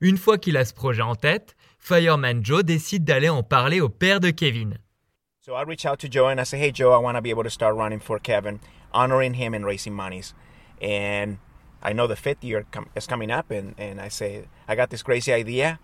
Une 0.00 0.16
fois 0.16 0.38
qu'il 0.38 0.56
a 0.56 0.64
ce 0.64 0.74
projet 0.74 1.02
en 1.02 1.14
tête, 1.14 1.54
Fireman 1.78 2.44
Joe 2.44 2.62
décide 2.62 3.04
d'aller 3.04 3.28
en 3.28 3.42
parler 3.42 3.80
au 3.80 3.88
père 3.88 4.20
de 4.20 4.30
Kevin. 4.30 4.78
So 5.40 5.54
I 5.54 5.62
reach 5.62 5.86
out 5.86 6.00
to 6.00 6.08
Joe 6.08 6.28
and 6.28 6.40
I 6.40 6.44
say, 6.44 6.58
"Hey 6.58 6.72
Joe, 6.72 6.92
I 6.92 6.98
want 6.98 7.16
to 7.16 7.22
be 7.22 7.30
able 7.30 7.44
to 7.44 7.50
start 7.50 7.76
running 7.76 8.00
for 8.00 8.18
Kevin, 8.18 8.60
honoring 8.92 9.34
him 9.34 9.54
and 9.54 9.64
raising 9.64 9.94
monies." 9.94 10.34
And 10.82 11.38
I 11.86 11.92
know 11.92 12.08
the 12.08 12.16
fifth 12.16 12.42
year 12.42 12.66
com- 12.72 12.90
is 12.96 13.06
coming 13.06 13.30
up, 13.30 13.48
and, 13.52 13.76
and 13.78 14.00
I 14.00 14.08
say, 14.08 14.48
"I 14.66 14.74
got 14.74 14.90
this 14.90 15.04
crazy 15.04 15.32
idea." 15.32 15.78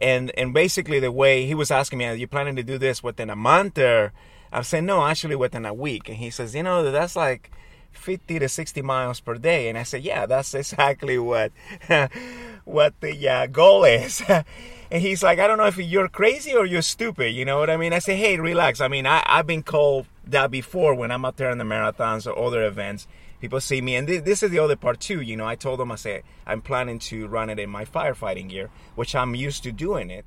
And 0.00 0.30
and 0.38 0.54
basically 0.54 1.00
the 1.00 1.10
way 1.10 1.46
he 1.46 1.54
was 1.54 1.72
asking 1.72 1.98
me, 1.98 2.04
"Are 2.06 2.14
you 2.14 2.28
planning 2.28 2.54
to 2.54 2.62
do 2.62 2.78
this 2.78 3.02
within 3.02 3.28
a 3.28 3.36
month 3.36 3.76
or?" 3.76 4.12
I'm 4.52 4.62
saying, 4.62 4.86
"No, 4.86 5.04
actually 5.04 5.34
within 5.34 5.66
a 5.66 5.74
week." 5.74 6.08
And 6.08 6.18
he 6.18 6.30
says, 6.30 6.54
"You 6.54 6.62
know, 6.62 6.90
that's 6.90 7.16
like." 7.16 7.50
50 7.92 8.38
to 8.38 8.48
60 8.48 8.82
miles 8.82 9.18
per 9.18 9.34
day 9.34 9.68
and 9.68 9.76
i 9.76 9.82
said 9.82 10.02
yeah 10.02 10.24
that's 10.26 10.54
exactly 10.54 11.18
what 11.18 11.50
what 12.64 12.92
the 13.00 13.28
uh, 13.28 13.46
goal 13.46 13.82
is 13.82 14.22
and 14.28 15.02
he's 15.02 15.22
like 15.22 15.38
i 15.38 15.46
don't 15.46 15.58
know 15.58 15.66
if 15.66 15.78
you're 15.78 16.06
crazy 16.06 16.54
or 16.54 16.64
you're 16.66 16.82
stupid 16.82 17.34
you 17.34 17.44
know 17.44 17.58
what 17.58 17.70
i 17.70 17.76
mean 17.76 17.92
i 17.92 17.98
say 17.98 18.14
hey 18.14 18.38
relax 18.38 18.80
i 18.80 18.88
mean 18.88 19.06
I, 19.06 19.22
i've 19.26 19.46
been 19.46 19.62
called 19.62 20.06
that 20.26 20.50
before 20.50 20.94
when 20.94 21.10
i'm 21.10 21.24
out 21.24 21.38
there 21.38 21.50
in 21.50 21.58
the 21.58 21.64
marathons 21.64 22.26
or 22.26 22.38
other 22.38 22.64
events 22.64 23.08
people 23.40 23.60
see 23.60 23.80
me 23.80 23.96
and 23.96 24.06
th- 24.06 24.24
this 24.24 24.42
is 24.42 24.50
the 24.50 24.58
other 24.58 24.76
part 24.76 25.00
too 25.00 25.20
you 25.20 25.36
know 25.36 25.46
i 25.46 25.56
told 25.56 25.78
them 25.78 25.90
i 25.92 25.96
say 25.96 26.22
i'm 26.46 26.60
planning 26.60 26.98
to 26.98 27.26
run 27.26 27.50
it 27.50 27.58
in 27.58 27.70
my 27.70 27.84
firefighting 27.84 28.48
gear 28.48 28.70
which 28.96 29.14
i'm 29.14 29.34
used 29.34 29.62
to 29.62 29.72
doing 29.72 30.10
it 30.10 30.24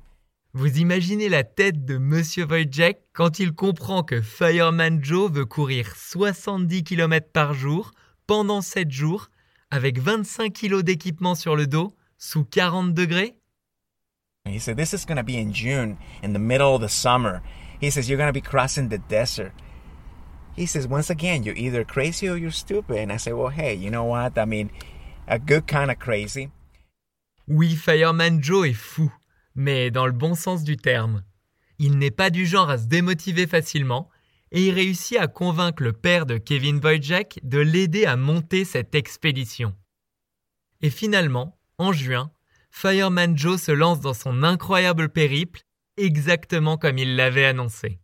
Vous 0.54 0.78
imaginez 0.78 1.30
la 1.30 1.44
tête 1.44 1.86
de 1.86 1.96
Monsieur 1.96 2.44
Wojciech 2.44 2.98
quand 3.14 3.38
il 3.38 3.54
comprend 3.54 4.02
que 4.02 4.20
Fireman 4.20 5.02
Joe 5.02 5.32
veut 5.32 5.46
courir 5.46 5.96
70 5.96 6.84
km 6.84 7.26
par 7.32 7.54
jour 7.54 7.92
pendant 8.26 8.60
7 8.60 8.90
jours 8.90 9.30
avec 9.70 9.98
25 9.98 10.52
kg 10.52 10.82
d'équipement 10.82 11.34
sur 11.34 11.56
le 11.56 11.66
dos 11.66 11.94
sous 12.18 12.44
40 12.44 12.92
degrés? 12.92 13.34
He 14.44 14.58
said, 14.58 14.76
This 14.76 14.92
is 14.92 15.06
going 15.06 15.16
to 15.16 15.22
be 15.22 15.38
in 15.38 15.52
June, 15.54 15.96
in 16.22 16.34
the 16.34 16.38
middle 16.38 16.74
of 16.74 16.82
the 16.82 16.88
summer. 16.88 17.40
He 17.80 17.90
says, 17.90 18.10
You're 18.10 18.18
going 18.18 18.28
to 18.28 18.38
be 18.38 18.42
crossing 18.42 18.88
the 18.88 18.98
desert. 19.08 19.52
He 20.56 20.66
says, 20.66 20.86
Once 20.86 21.10
again, 21.10 21.42
you're 21.42 21.56
either 21.56 21.84
crazy 21.84 22.28
or 22.28 22.36
you're 22.36 22.50
stupid. 22.50 22.96
And 22.98 23.12
I 23.12 23.16
say, 23.16 23.32
Well, 23.32 23.48
hey, 23.48 23.74
you 23.74 23.90
know 23.90 24.04
what? 24.04 24.38
I 24.38 24.44
mean, 24.44 24.70
a 25.26 25.38
good 25.38 25.66
kind 25.66 25.90
of 25.90 25.98
crazy. 25.98 26.50
Oui, 27.48 27.74
Fireman 27.74 28.42
Joe 28.42 28.68
est 28.68 28.72
fou, 28.72 29.12
mais 29.54 29.90
dans 29.90 30.06
le 30.06 30.12
bon 30.12 30.34
sens 30.34 30.62
du 30.62 30.76
terme. 30.76 31.24
Il 31.78 31.98
n'est 31.98 32.12
pas 32.12 32.30
du 32.30 32.46
genre 32.46 32.70
à 32.70 32.78
se 32.78 32.86
démotiver 32.86 33.46
facilement 33.46 34.08
et 34.52 34.66
il 34.66 34.74
réussit 34.74 35.18
à 35.18 35.26
convaincre 35.26 35.82
le 35.82 35.92
père 35.92 36.26
de 36.26 36.36
Kevin 36.36 36.78
Wojciech 36.78 37.40
de 37.42 37.58
l'aider 37.58 38.04
à 38.04 38.16
monter 38.16 38.64
cette 38.64 38.94
expédition. 38.94 39.74
Et 40.82 40.90
finalement, 40.90 41.58
en 41.78 41.92
juin, 41.92 42.30
Fireman 42.70 43.36
Joe 43.36 43.60
se 43.60 43.72
lance 43.72 44.00
dans 44.00 44.14
son 44.14 44.42
incroyable 44.42 45.08
périple 45.08 45.62
exactement 45.96 46.76
comme 46.76 46.98
il 46.98 47.16
l'avait 47.16 47.46
annoncé. 47.46 47.98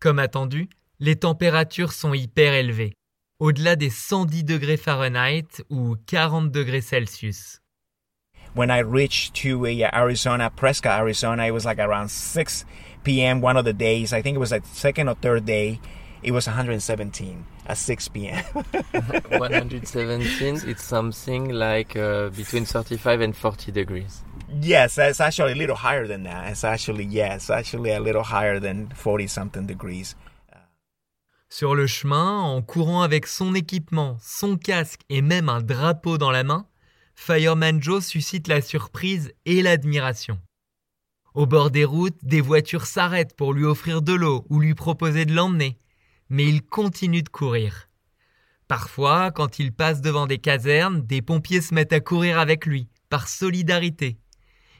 Comme 0.00 0.18
attendu, 0.18 0.68
les 1.00 1.16
températures 1.16 1.92
sont 1.92 2.14
hyper 2.14 2.54
élevées, 2.54 2.94
au-delà 3.40 3.76
des 3.76 3.90
110 3.90 4.44
degrés 4.44 4.76
Fahrenheit 4.76 5.62
ou 5.70 5.96
40 6.06 6.50
degrés 6.50 6.80
Celsius. 6.80 7.60
When 8.54 8.70
I 8.70 8.82
reached 8.82 9.34
to 9.42 9.66
uh, 9.66 9.90
Arizona, 9.92 10.48
Prescott, 10.48 11.00
Arizona, 11.00 11.46
it 11.46 11.50
was 11.50 11.64
like 11.64 11.80
around 11.80 12.08
6 12.08 12.64
p.m. 13.02 13.40
one 13.40 13.56
of 13.56 13.64
the 13.64 13.72
days. 13.72 14.12
I 14.12 14.22
think 14.22 14.36
it 14.36 14.40
was 14.40 14.52
like 14.52 14.64
second 14.72 15.08
or 15.08 15.16
third 15.16 15.44
day. 15.44 15.80
It 16.22 16.30
was 16.30 16.46
117 16.46 17.44
at 17.66 17.76
6 17.76 18.08
p.m. 18.08 18.44
117, 19.28 20.60
it's 20.68 20.84
something 20.84 21.48
like 21.50 21.96
uh, 21.96 22.30
between 22.30 22.64
35 22.64 23.20
and 23.20 23.36
40 23.36 23.72
degrees. 23.72 24.22
yes, 24.60 24.98
it's 24.98 25.20
actually 25.20 25.52
a 25.52 25.56
little 25.56 25.76
higher 25.76 26.06
than 26.06 26.22
that. 26.24 26.50
It's 26.50 26.64
actually, 26.64 27.04
yes, 27.04 27.50
actually 27.50 27.90
a 27.90 28.00
little 28.00 28.22
higher 28.22 28.60
than 28.60 28.88
40 28.90 29.26
something 29.26 29.66
degrees. 29.66 30.14
Sur 31.56 31.76
le 31.76 31.86
chemin, 31.86 32.40
en 32.40 32.62
courant 32.62 33.02
avec 33.02 33.28
son 33.28 33.54
équipement, 33.54 34.18
son 34.20 34.56
casque 34.56 35.02
et 35.08 35.22
même 35.22 35.48
un 35.48 35.62
drapeau 35.62 36.18
dans 36.18 36.32
la 36.32 36.42
main, 36.42 36.66
Fireman 37.14 37.80
Joe 37.80 38.04
suscite 38.04 38.48
la 38.48 38.60
surprise 38.60 39.32
et 39.44 39.62
l'admiration. 39.62 40.40
Au 41.32 41.46
bord 41.46 41.70
des 41.70 41.84
routes, 41.84 42.18
des 42.24 42.40
voitures 42.40 42.86
s'arrêtent 42.86 43.36
pour 43.36 43.52
lui 43.52 43.64
offrir 43.64 44.02
de 44.02 44.14
l'eau 44.14 44.44
ou 44.50 44.58
lui 44.58 44.74
proposer 44.74 45.26
de 45.26 45.32
l'emmener, 45.32 45.78
mais 46.28 46.44
il 46.44 46.60
continue 46.60 47.22
de 47.22 47.28
courir. 47.28 47.88
Parfois, 48.66 49.30
quand 49.30 49.60
il 49.60 49.72
passe 49.72 50.00
devant 50.00 50.26
des 50.26 50.38
casernes, 50.38 51.06
des 51.06 51.22
pompiers 51.22 51.60
se 51.60 51.72
mettent 51.72 51.92
à 51.92 52.00
courir 52.00 52.40
avec 52.40 52.66
lui, 52.66 52.88
par 53.10 53.28
solidarité. 53.28 54.18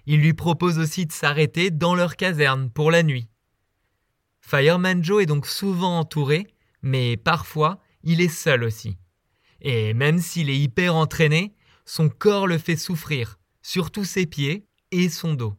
Ils 0.06 0.20
lui 0.20 0.34
proposent 0.34 0.80
aussi 0.80 1.06
de 1.06 1.12
s'arrêter 1.12 1.70
dans 1.70 1.94
leur 1.94 2.16
caserne 2.16 2.68
pour 2.68 2.90
la 2.90 3.04
nuit. 3.04 3.28
Fireman 4.40 5.04
Joe 5.04 5.22
est 5.22 5.26
donc 5.26 5.46
souvent 5.46 6.00
entouré, 6.00 6.48
mais 6.84 7.16
parfois 7.16 7.80
il 8.04 8.20
est 8.20 8.28
seul 8.28 8.62
aussi. 8.62 8.98
Et 9.62 9.94
même 9.94 10.18
s'il 10.18 10.50
est 10.50 10.58
hyper 10.58 10.94
entraîné, 10.94 11.54
son 11.86 12.08
corps 12.08 12.46
le 12.46 12.58
fait 12.58 12.76
souffrir, 12.76 13.38
surtout 13.62 14.04
ses 14.04 14.26
pieds 14.26 14.68
et 14.90 15.08
son 15.08 15.34
dos. 15.34 15.56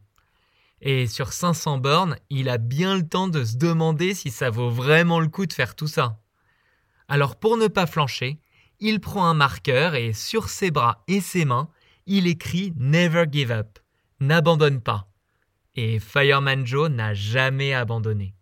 Et 0.80 1.08
sur 1.08 1.32
500 1.32 1.78
bornes, 1.78 2.16
il 2.30 2.48
a 2.48 2.58
bien 2.58 2.96
le 2.96 3.06
temps 3.06 3.28
de 3.28 3.44
se 3.44 3.56
demander 3.56 4.14
si 4.14 4.30
ça 4.30 4.50
vaut 4.50 4.70
vraiment 4.70 5.18
le 5.18 5.28
coup 5.28 5.46
de 5.46 5.52
faire 5.52 5.74
tout 5.74 5.88
ça. 5.88 6.20
Alors 7.08 7.36
pour 7.36 7.56
ne 7.56 7.66
pas 7.66 7.86
flancher, 7.86 8.38
il 8.78 9.00
prend 9.00 9.26
un 9.26 9.34
marqueur 9.34 9.96
et 9.96 10.12
sur 10.12 10.48
ses 10.48 10.70
bras 10.70 11.02
et 11.08 11.20
ses 11.20 11.44
mains, 11.44 11.68
il 12.06 12.28
écrit 12.28 12.72
Never 12.76 13.24
give 13.30 13.50
up, 13.50 13.80
n'abandonne 14.20 14.80
pas. 14.80 15.08
Et 15.74 15.98
Fireman 15.98 16.64
Joe 16.64 16.88
n'a 16.88 17.14
jamais 17.14 17.74
abandonné. 17.74 18.35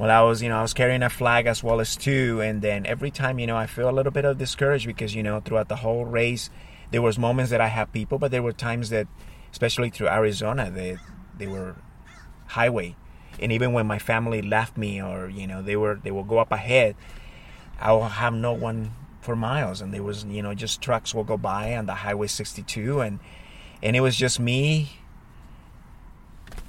Well, 0.00 0.10
I 0.10 0.26
was, 0.26 0.42
you 0.42 0.48
know, 0.48 0.56
I 0.56 0.62
was 0.62 0.72
carrying 0.72 1.02
a 1.02 1.10
flag 1.10 1.44
as 1.44 1.62
well 1.62 1.78
as 1.78 1.94
two, 1.94 2.40
and 2.40 2.62
then 2.62 2.86
every 2.86 3.10
time, 3.10 3.38
you 3.38 3.46
know, 3.46 3.58
I 3.58 3.66
feel 3.66 3.90
a 3.90 3.92
little 3.92 4.10
bit 4.10 4.24
of 4.24 4.38
discouraged 4.38 4.86
because, 4.86 5.14
you 5.14 5.22
know, 5.22 5.40
throughout 5.40 5.68
the 5.68 5.76
whole 5.76 6.06
race, 6.06 6.48
there 6.90 7.02
was 7.02 7.18
moments 7.18 7.50
that 7.50 7.60
I 7.60 7.66
had 7.66 7.92
people, 7.92 8.18
but 8.18 8.30
there 8.30 8.42
were 8.42 8.54
times 8.54 8.88
that, 8.88 9.08
especially 9.52 9.90
through 9.90 10.08
Arizona, 10.08 10.70
that 10.70 10.96
they 11.36 11.46
were 11.46 11.76
highway, 12.46 12.96
and 13.38 13.52
even 13.52 13.74
when 13.74 13.86
my 13.86 13.98
family 13.98 14.40
left 14.40 14.78
me, 14.78 15.02
or 15.02 15.28
you 15.28 15.46
know, 15.46 15.60
they 15.60 15.76
were 15.76 16.00
they 16.02 16.10
will 16.10 16.24
go 16.24 16.38
up 16.38 16.50
ahead, 16.50 16.96
I 17.78 17.92
will 17.92 18.08
have 18.08 18.32
no 18.32 18.54
one 18.54 18.92
for 19.20 19.36
miles, 19.36 19.82
and 19.82 19.92
there 19.92 20.02
was, 20.02 20.24
you 20.24 20.42
know, 20.42 20.54
just 20.54 20.80
trucks 20.80 21.14
will 21.14 21.24
go 21.24 21.36
by 21.36 21.76
on 21.76 21.84
the 21.84 21.96
Highway 21.96 22.28
62, 22.28 23.02
and 23.02 23.18
and 23.82 23.94
it 23.94 24.00
was 24.00 24.16
just 24.16 24.40
me 24.40 24.92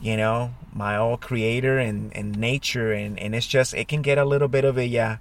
you 0.02 0.18
know, 0.18 0.54
my 0.74 0.98
old 0.98 1.22
creator 1.22 1.78
and, 1.78 2.16
and 2.16 2.38
nature 2.38 2.92
and, 2.92 3.20
and 3.20 3.36
it's 3.36 3.48
just 3.48 3.74
it 3.74 3.88
can 3.88 4.02
get 4.02 4.18
a 4.18 4.26
little 4.26 4.48
bit 4.48 4.66
of 4.66 4.78
a 4.78 4.98
uh, 4.98 5.16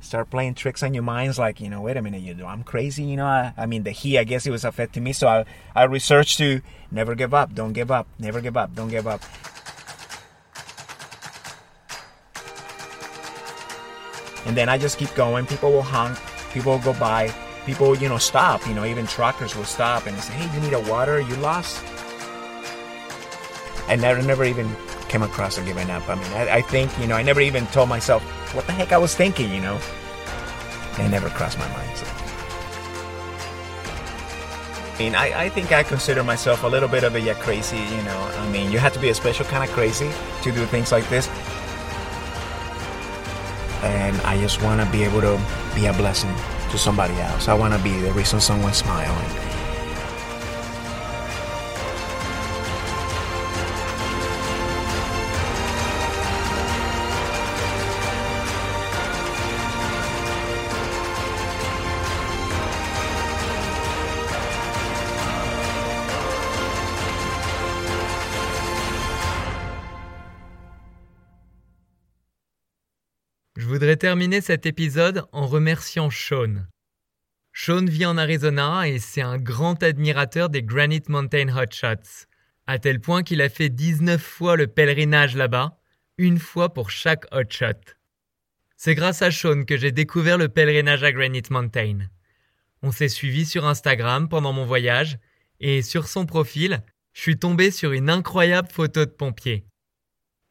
start 0.00 0.30
playing 0.30 0.54
tricks 0.54 0.82
on 0.82 0.92
your 0.94 1.02
minds 1.02 1.38
like 1.38 1.60
you 1.60 1.68
know 1.68 1.80
wait 1.80 1.96
a 1.96 2.02
minute 2.02 2.20
you 2.20 2.34
know 2.34 2.46
i'm 2.46 2.62
crazy 2.62 3.02
you 3.02 3.16
know 3.16 3.24
i, 3.24 3.54
I 3.56 3.64
mean 3.64 3.84
the 3.84 3.90
he 3.90 4.18
i 4.18 4.24
guess 4.24 4.46
it 4.46 4.50
was 4.50 4.64
affecting 4.64 5.02
me 5.02 5.14
so 5.14 5.26
I, 5.26 5.44
I 5.74 5.84
researched 5.84 6.36
to 6.38 6.60
never 6.90 7.14
give 7.14 7.32
up 7.32 7.54
don't 7.54 7.72
give 7.72 7.90
up 7.90 8.06
never 8.18 8.40
give 8.40 8.56
up 8.56 8.74
don't 8.74 8.90
give 8.90 9.06
up. 9.06 9.22
And 14.46 14.54
then 14.54 14.68
i 14.68 14.76
just 14.76 14.98
keep 14.98 15.12
going 15.14 15.46
people 15.46 15.72
will 15.72 15.82
honk 15.82 16.18
people 16.52 16.72
will 16.72 16.78
go 16.80 16.92
by 16.92 17.32
people 17.64 17.96
you 17.96 18.10
know 18.10 18.18
stop 18.18 18.66
you 18.66 18.74
know 18.74 18.84
even 18.84 19.06
truckers 19.06 19.56
will 19.56 19.64
stop 19.64 20.06
and 20.06 20.16
say 20.18 20.34
hey 20.34 20.54
you 20.54 20.60
need 20.60 20.74
a 20.74 20.90
water 20.90 21.18
you 21.18 21.34
lost 21.36 21.82
i 23.88 23.96
never 23.96 24.22
never 24.22 24.44
even 24.44 24.68
came 25.08 25.22
across 25.22 25.58
a 25.58 25.62
giving 25.62 25.90
up 25.90 26.08
i 26.08 26.14
mean 26.14 26.32
I, 26.32 26.56
I 26.56 26.60
think 26.62 26.96
you 26.98 27.06
know 27.06 27.16
i 27.16 27.22
never 27.22 27.40
even 27.40 27.66
told 27.68 27.88
myself 27.88 28.22
what 28.54 28.66
the 28.66 28.72
heck 28.72 28.92
i 28.92 28.98
was 28.98 29.14
thinking 29.14 29.52
you 29.52 29.60
know 29.60 29.78
it 30.98 31.08
never 31.08 31.28
crossed 31.30 31.58
my 31.58 31.68
mind 31.68 31.96
so. 31.96 32.06
I 34.94 34.98
mean, 34.98 35.16
I, 35.16 35.46
I 35.46 35.48
think 35.48 35.72
I 35.72 35.82
consider 35.82 36.22
myself 36.22 36.62
a 36.62 36.68
little 36.68 36.88
bit 36.88 37.02
of 37.02 37.16
a 37.16 37.20
yeah 37.20 37.34
crazy, 37.34 37.78
you 37.78 38.02
know. 38.04 38.30
I 38.38 38.48
mean, 38.50 38.70
you 38.70 38.78
have 38.78 38.92
to 38.92 39.00
be 39.00 39.08
a 39.08 39.14
special 39.14 39.44
kind 39.44 39.68
of 39.68 39.74
crazy 39.74 40.08
to 40.42 40.52
do 40.52 40.64
things 40.66 40.92
like 40.92 41.08
this. 41.08 41.26
And 43.82 44.16
I 44.22 44.38
just 44.40 44.62
want 44.62 44.80
to 44.80 44.86
be 44.92 45.02
able 45.02 45.20
to 45.20 45.40
be 45.74 45.86
a 45.86 45.92
blessing 45.94 46.32
to 46.70 46.78
somebody 46.78 47.14
else. 47.14 47.48
I 47.48 47.54
want 47.54 47.74
to 47.74 47.82
be 47.82 47.98
the 48.02 48.12
reason 48.12 48.40
someone's 48.40 48.76
smiling. 48.76 49.43
Je 73.64 73.68
voudrais 73.70 73.96
terminer 73.96 74.42
cet 74.42 74.66
épisode 74.66 75.24
en 75.32 75.46
remerciant 75.46 76.10
Sean. 76.10 76.66
Sean 77.54 77.86
vit 77.86 78.04
en 78.04 78.18
Arizona 78.18 78.86
et 78.86 78.98
c'est 78.98 79.22
un 79.22 79.38
grand 79.38 79.82
admirateur 79.82 80.50
des 80.50 80.62
Granite 80.62 81.08
Mountain 81.08 81.48
Hot 81.48 81.70
Shots, 81.72 82.26
à 82.66 82.78
tel 82.78 83.00
point 83.00 83.22
qu'il 83.22 83.40
a 83.40 83.48
fait 83.48 83.70
19 83.70 84.20
fois 84.20 84.56
le 84.56 84.66
pèlerinage 84.66 85.34
là-bas, 85.34 85.78
une 86.18 86.38
fois 86.38 86.74
pour 86.74 86.90
chaque 86.90 87.24
hot 87.32 87.48
shot. 87.48 87.94
C'est 88.76 88.94
grâce 88.94 89.22
à 89.22 89.30
Sean 89.30 89.64
que 89.64 89.78
j'ai 89.78 89.92
découvert 89.92 90.36
le 90.36 90.50
pèlerinage 90.50 91.02
à 91.02 91.10
Granite 91.10 91.48
Mountain. 91.48 92.00
On 92.82 92.92
s'est 92.92 93.08
suivi 93.08 93.46
sur 93.46 93.64
Instagram 93.64 94.28
pendant 94.28 94.52
mon 94.52 94.66
voyage 94.66 95.16
et 95.60 95.80
sur 95.80 96.06
son 96.06 96.26
profil, 96.26 96.82
je 97.14 97.22
suis 97.22 97.38
tombé 97.38 97.70
sur 97.70 97.92
une 97.92 98.10
incroyable 98.10 98.68
photo 98.70 99.06
de 99.06 99.10
pompier. 99.10 99.64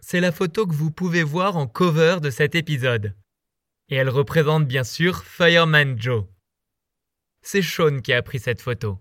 C'est 0.06 0.20
la 0.20 0.34
photo 0.34 0.68
que 0.68 0.74
vous 0.74 0.92
pouvez 0.92 1.24
voir 1.24 1.56
en 1.56 1.66
cover 1.66 2.18
de 2.22 2.30
cet 2.30 2.56
épisode. 2.56 3.16
Et 3.88 3.96
elle 3.96 4.10
représente 4.10 4.68
bien 4.68 4.84
sûr 4.84 5.24
Fireman 5.24 5.98
Joe. 5.98 6.26
C'est 7.42 7.62
Sean 7.62 8.02
qui 8.02 8.12
a 8.12 8.22
pris 8.22 8.39
cette 8.39 8.62
photo. 8.62 9.00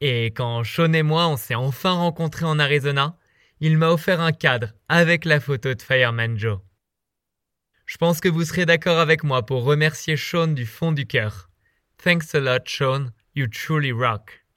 Et 0.00 0.28
quand 0.28 0.64
Sean 0.64 0.94
et 0.94 1.02
moi 1.02 1.28
on 1.28 1.36
s'est 1.36 1.54
enfin 1.54 1.92
rencontrés 1.92 2.46
en 2.46 2.58
Arizona, 2.58 3.18
il 3.60 3.76
m'a 3.76 3.90
offert 3.90 4.22
un 4.22 4.32
cadre 4.32 4.72
avec 4.88 5.26
la 5.26 5.38
photo 5.38 5.74
de 5.74 5.82
Fireman 5.82 6.38
Joe. 6.38 6.60
Je 7.84 7.98
pense 7.98 8.18
que 8.22 8.30
vous 8.30 8.44
serez 8.44 8.64
d'accord 8.64 9.00
avec 9.00 9.24
moi 9.24 9.44
pour 9.44 9.64
remercier 9.64 10.16
Sean 10.16 10.48
du 10.48 10.64
fond 10.64 10.92
du 10.92 11.06
cœur. 11.06 11.50
Thanks 12.02 12.34
a 12.34 12.40
lot, 12.40 12.64
Sean. 12.64 13.10
You 13.34 13.48
truly 13.48 13.92
rock. 13.92 14.47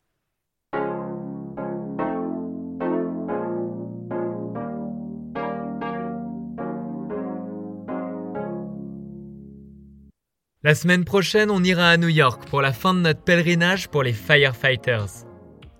La 10.63 10.75
semaine 10.75 11.05
prochaine, 11.05 11.49
on 11.49 11.63
ira 11.63 11.89
à 11.89 11.97
New 11.97 12.07
York 12.07 12.47
pour 12.47 12.61
la 12.61 12.71
fin 12.71 12.93
de 12.93 12.99
notre 12.99 13.23
pèlerinage 13.23 13.87
pour 13.87 14.03
les 14.03 14.13
Firefighters. 14.13 15.25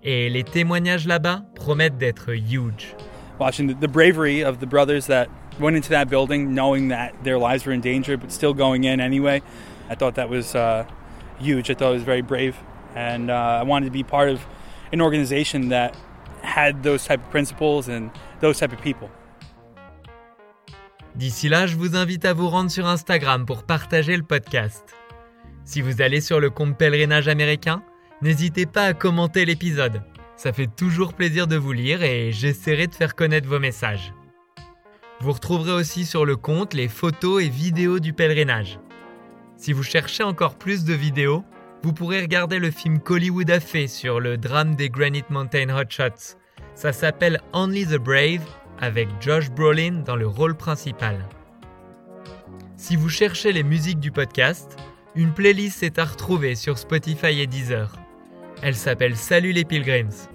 Et 0.02 0.28
les 0.28 0.42
témoignages 0.42 1.06
là-bas 1.06 1.42
promettent 1.54 1.98
d'être 1.98 2.32
huge. 2.32 2.96
watching 3.38 3.68
the, 3.78 3.86
bravery 3.86 4.42
of 4.42 4.58
the 4.58 4.66
brothers 4.66 5.06
that 5.06 5.28
went 5.60 5.76
into 5.76 5.90
that 5.90 6.08
building 6.08 6.52
knowing 6.52 6.88
that 6.88 7.12
their 7.22 7.38
lives 7.38 7.64
were 7.64 7.72
in 7.72 7.80
danger 7.80 8.16
but 8.16 8.32
still 8.32 8.52
going 8.54 8.84
in 8.84 9.00
anyway 9.00 9.40
i 9.88 9.94
thought 9.94 10.14
that 10.14 10.28
was 10.28 10.54
uh, 10.54 10.84
huge 11.40 11.70
i 11.70 11.74
thought 11.74 11.90
it 11.90 11.94
was 11.94 12.04
very 12.04 12.22
brave 12.22 12.56
and 12.94 13.30
uh, 13.30 13.60
i 13.60 13.62
wanted 13.62 13.86
to 13.86 13.90
be 13.90 14.04
part 14.04 14.28
of 14.28 14.44
an 14.92 15.00
organization 15.00 15.70
that 15.70 15.96
had 16.42 16.82
those 16.82 17.04
type 17.04 17.20
of 17.24 17.30
principles 17.30 17.88
and 17.88 18.10
those 18.40 18.58
type 18.58 18.72
of 18.72 18.80
people 18.80 19.10
D'ici 21.14 21.48
là, 21.48 21.66
je 21.66 21.76
vous 21.76 21.94
invite 21.94 22.24
à 22.24 22.32
vous 22.32 22.48
rendre 22.48 22.70
sur 22.70 22.86
Instagram 22.86 23.44
pour 23.44 23.64
partager 23.64 24.16
le 24.16 24.22
podcast. 24.22 24.84
Si 25.64 25.82
vous 25.82 26.00
allez 26.00 26.20
sur 26.20 26.40
le 26.40 26.48
compte 26.48 26.78
pèlerinage 26.78 27.28
américain, 27.28 27.82
n'hésitez 28.22 28.64
pas 28.66 28.84
à 28.86 28.94
commenter 28.94 29.44
l'épisode. 29.44 30.02
Ça 30.36 30.52
fait 30.52 30.74
toujours 30.74 31.12
plaisir 31.12 31.46
de 31.46 31.56
vous 31.56 31.72
lire 31.72 32.02
et 32.02 32.32
j'essaierai 32.32 32.86
de 32.86 32.94
faire 32.94 33.14
connaître 33.14 33.46
vos 33.46 33.58
messages. 33.58 34.14
Vous 35.20 35.32
retrouverez 35.32 35.72
aussi 35.72 36.04
sur 36.04 36.24
le 36.24 36.36
compte 36.36 36.74
les 36.74 36.88
photos 36.88 37.42
et 37.44 37.48
vidéos 37.48 38.00
du 38.00 38.12
pèlerinage. 38.12 38.80
Si 39.56 39.72
vous 39.72 39.84
cherchez 39.84 40.24
encore 40.24 40.56
plus 40.56 40.84
de 40.84 40.94
vidéos, 40.94 41.44
vous 41.82 41.92
pourrez 41.92 42.20
regarder 42.22 42.58
le 42.58 42.70
film 42.70 42.98
qu'Hollywood 42.98 43.50
a 43.50 43.60
fait 43.60 43.86
sur 43.86 44.18
le 44.18 44.38
drame 44.38 44.74
des 44.74 44.88
Granite 44.88 45.30
Mountain 45.30 45.68
Hot 45.68 45.90
Shots. 45.90 46.36
Ça 46.74 46.92
s'appelle 46.92 47.40
Only 47.52 47.86
the 47.86 47.98
Brave 47.98 48.42
avec 48.82 49.08
Josh 49.20 49.48
Brolin 49.48 50.02
dans 50.04 50.16
le 50.16 50.26
rôle 50.26 50.56
principal. 50.56 51.28
Si 52.76 52.96
vous 52.96 53.08
cherchez 53.08 53.52
les 53.52 53.62
musiques 53.62 54.00
du 54.00 54.10
podcast, 54.10 54.76
une 55.14 55.32
playlist 55.32 55.84
est 55.84 56.00
à 56.00 56.04
retrouver 56.04 56.56
sur 56.56 56.76
Spotify 56.76 57.40
et 57.40 57.46
Deezer. 57.46 57.94
Elle 58.60 58.74
s'appelle 58.74 59.16
Salut 59.16 59.52
les 59.52 59.64
Pilgrims 59.64 60.26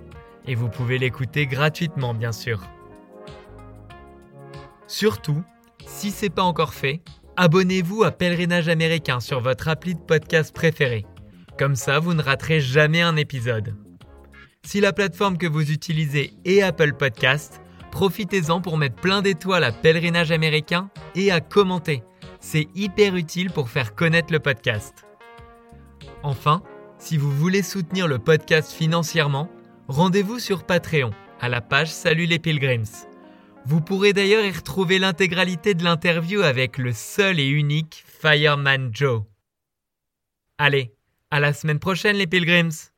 et 0.48 0.56
vous 0.56 0.70
pouvez 0.70 0.98
l'écouter 0.98 1.46
gratuitement 1.46 2.14
bien 2.14 2.32
sûr. 2.32 2.62
Surtout, 4.88 5.44
si 5.86 6.10
c'est 6.12 6.30
pas 6.30 6.44
encore 6.44 6.74
fait, 6.74 7.02
abonnez-vous 7.36 8.06
à 8.06 8.12
Pèlerinage 8.12 8.70
américain 8.70 9.20
sur 9.20 9.42
votre 9.42 9.68
appli 9.68 9.94
de 9.94 10.00
podcast 10.00 10.56
préféré. 10.56 11.06
Comme 11.60 11.76
ça, 11.76 12.00
vous 12.00 12.14
ne 12.14 12.24
raterez 12.24 12.62
jamais 12.62 13.02
un 13.02 13.18
épisode. 13.18 13.76
Si 14.64 14.80
la 14.80 14.94
plateforme 14.94 15.38
que 15.38 15.48
vous 15.48 15.70
utilisez 15.70 16.34
est 16.46 16.62
Apple 16.62 16.94
Podcast, 16.94 17.60
profitez-en 17.98 18.62
pour 18.62 18.78
mettre 18.78 19.02
plein 19.02 19.24
d'étoiles 19.24 19.64
à 19.64 19.72
Pèlerinage 19.72 20.32
américain 20.32 20.92
et 21.16 21.32
à 21.32 21.42
commenter. 21.42 22.04
C'est 22.40 22.68
hyper 22.76 23.16
utile 23.16 23.50
pour 23.50 23.70
faire 23.70 23.96
connaître 23.96 24.32
le 24.32 24.40
podcast. 24.40 25.08
Enfin, 26.22 26.62
si 27.00 27.18
vous 27.18 27.32
voulez 27.32 27.64
soutenir 27.64 28.08
le 28.08 28.20
podcast 28.20 28.72
financièrement, 28.72 29.50
rendez-vous 29.88 30.38
sur 30.38 30.64
Patreon 30.64 31.10
à 31.42 31.50
la 31.50 31.60
page 31.60 31.90
Salut 31.90 32.28
les 32.28 32.38
Pilgrims. 32.38 33.08
Vous 33.66 33.82
pourrez 33.82 34.14
d'ailleurs 34.14 34.46
y 34.46 34.52
retrouver 34.52 35.00
l'intégralité 35.00 35.74
de 35.74 35.84
l'interview 35.84 36.44
avec 36.44 36.78
le 36.78 36.94
seul 36.94 37.40
et 37.40 37.48
unique 37.48 38.04
Fireman 38.06 38.92
Joe. 38.94 39.24
Allez, 40.60 40.94
à 41.32 41.40
la 41.40 41.52
semaine 41.52 41.80
prochaine 41.80 42.18
les 42.18 42.28
Pilgrims 42.28 42.92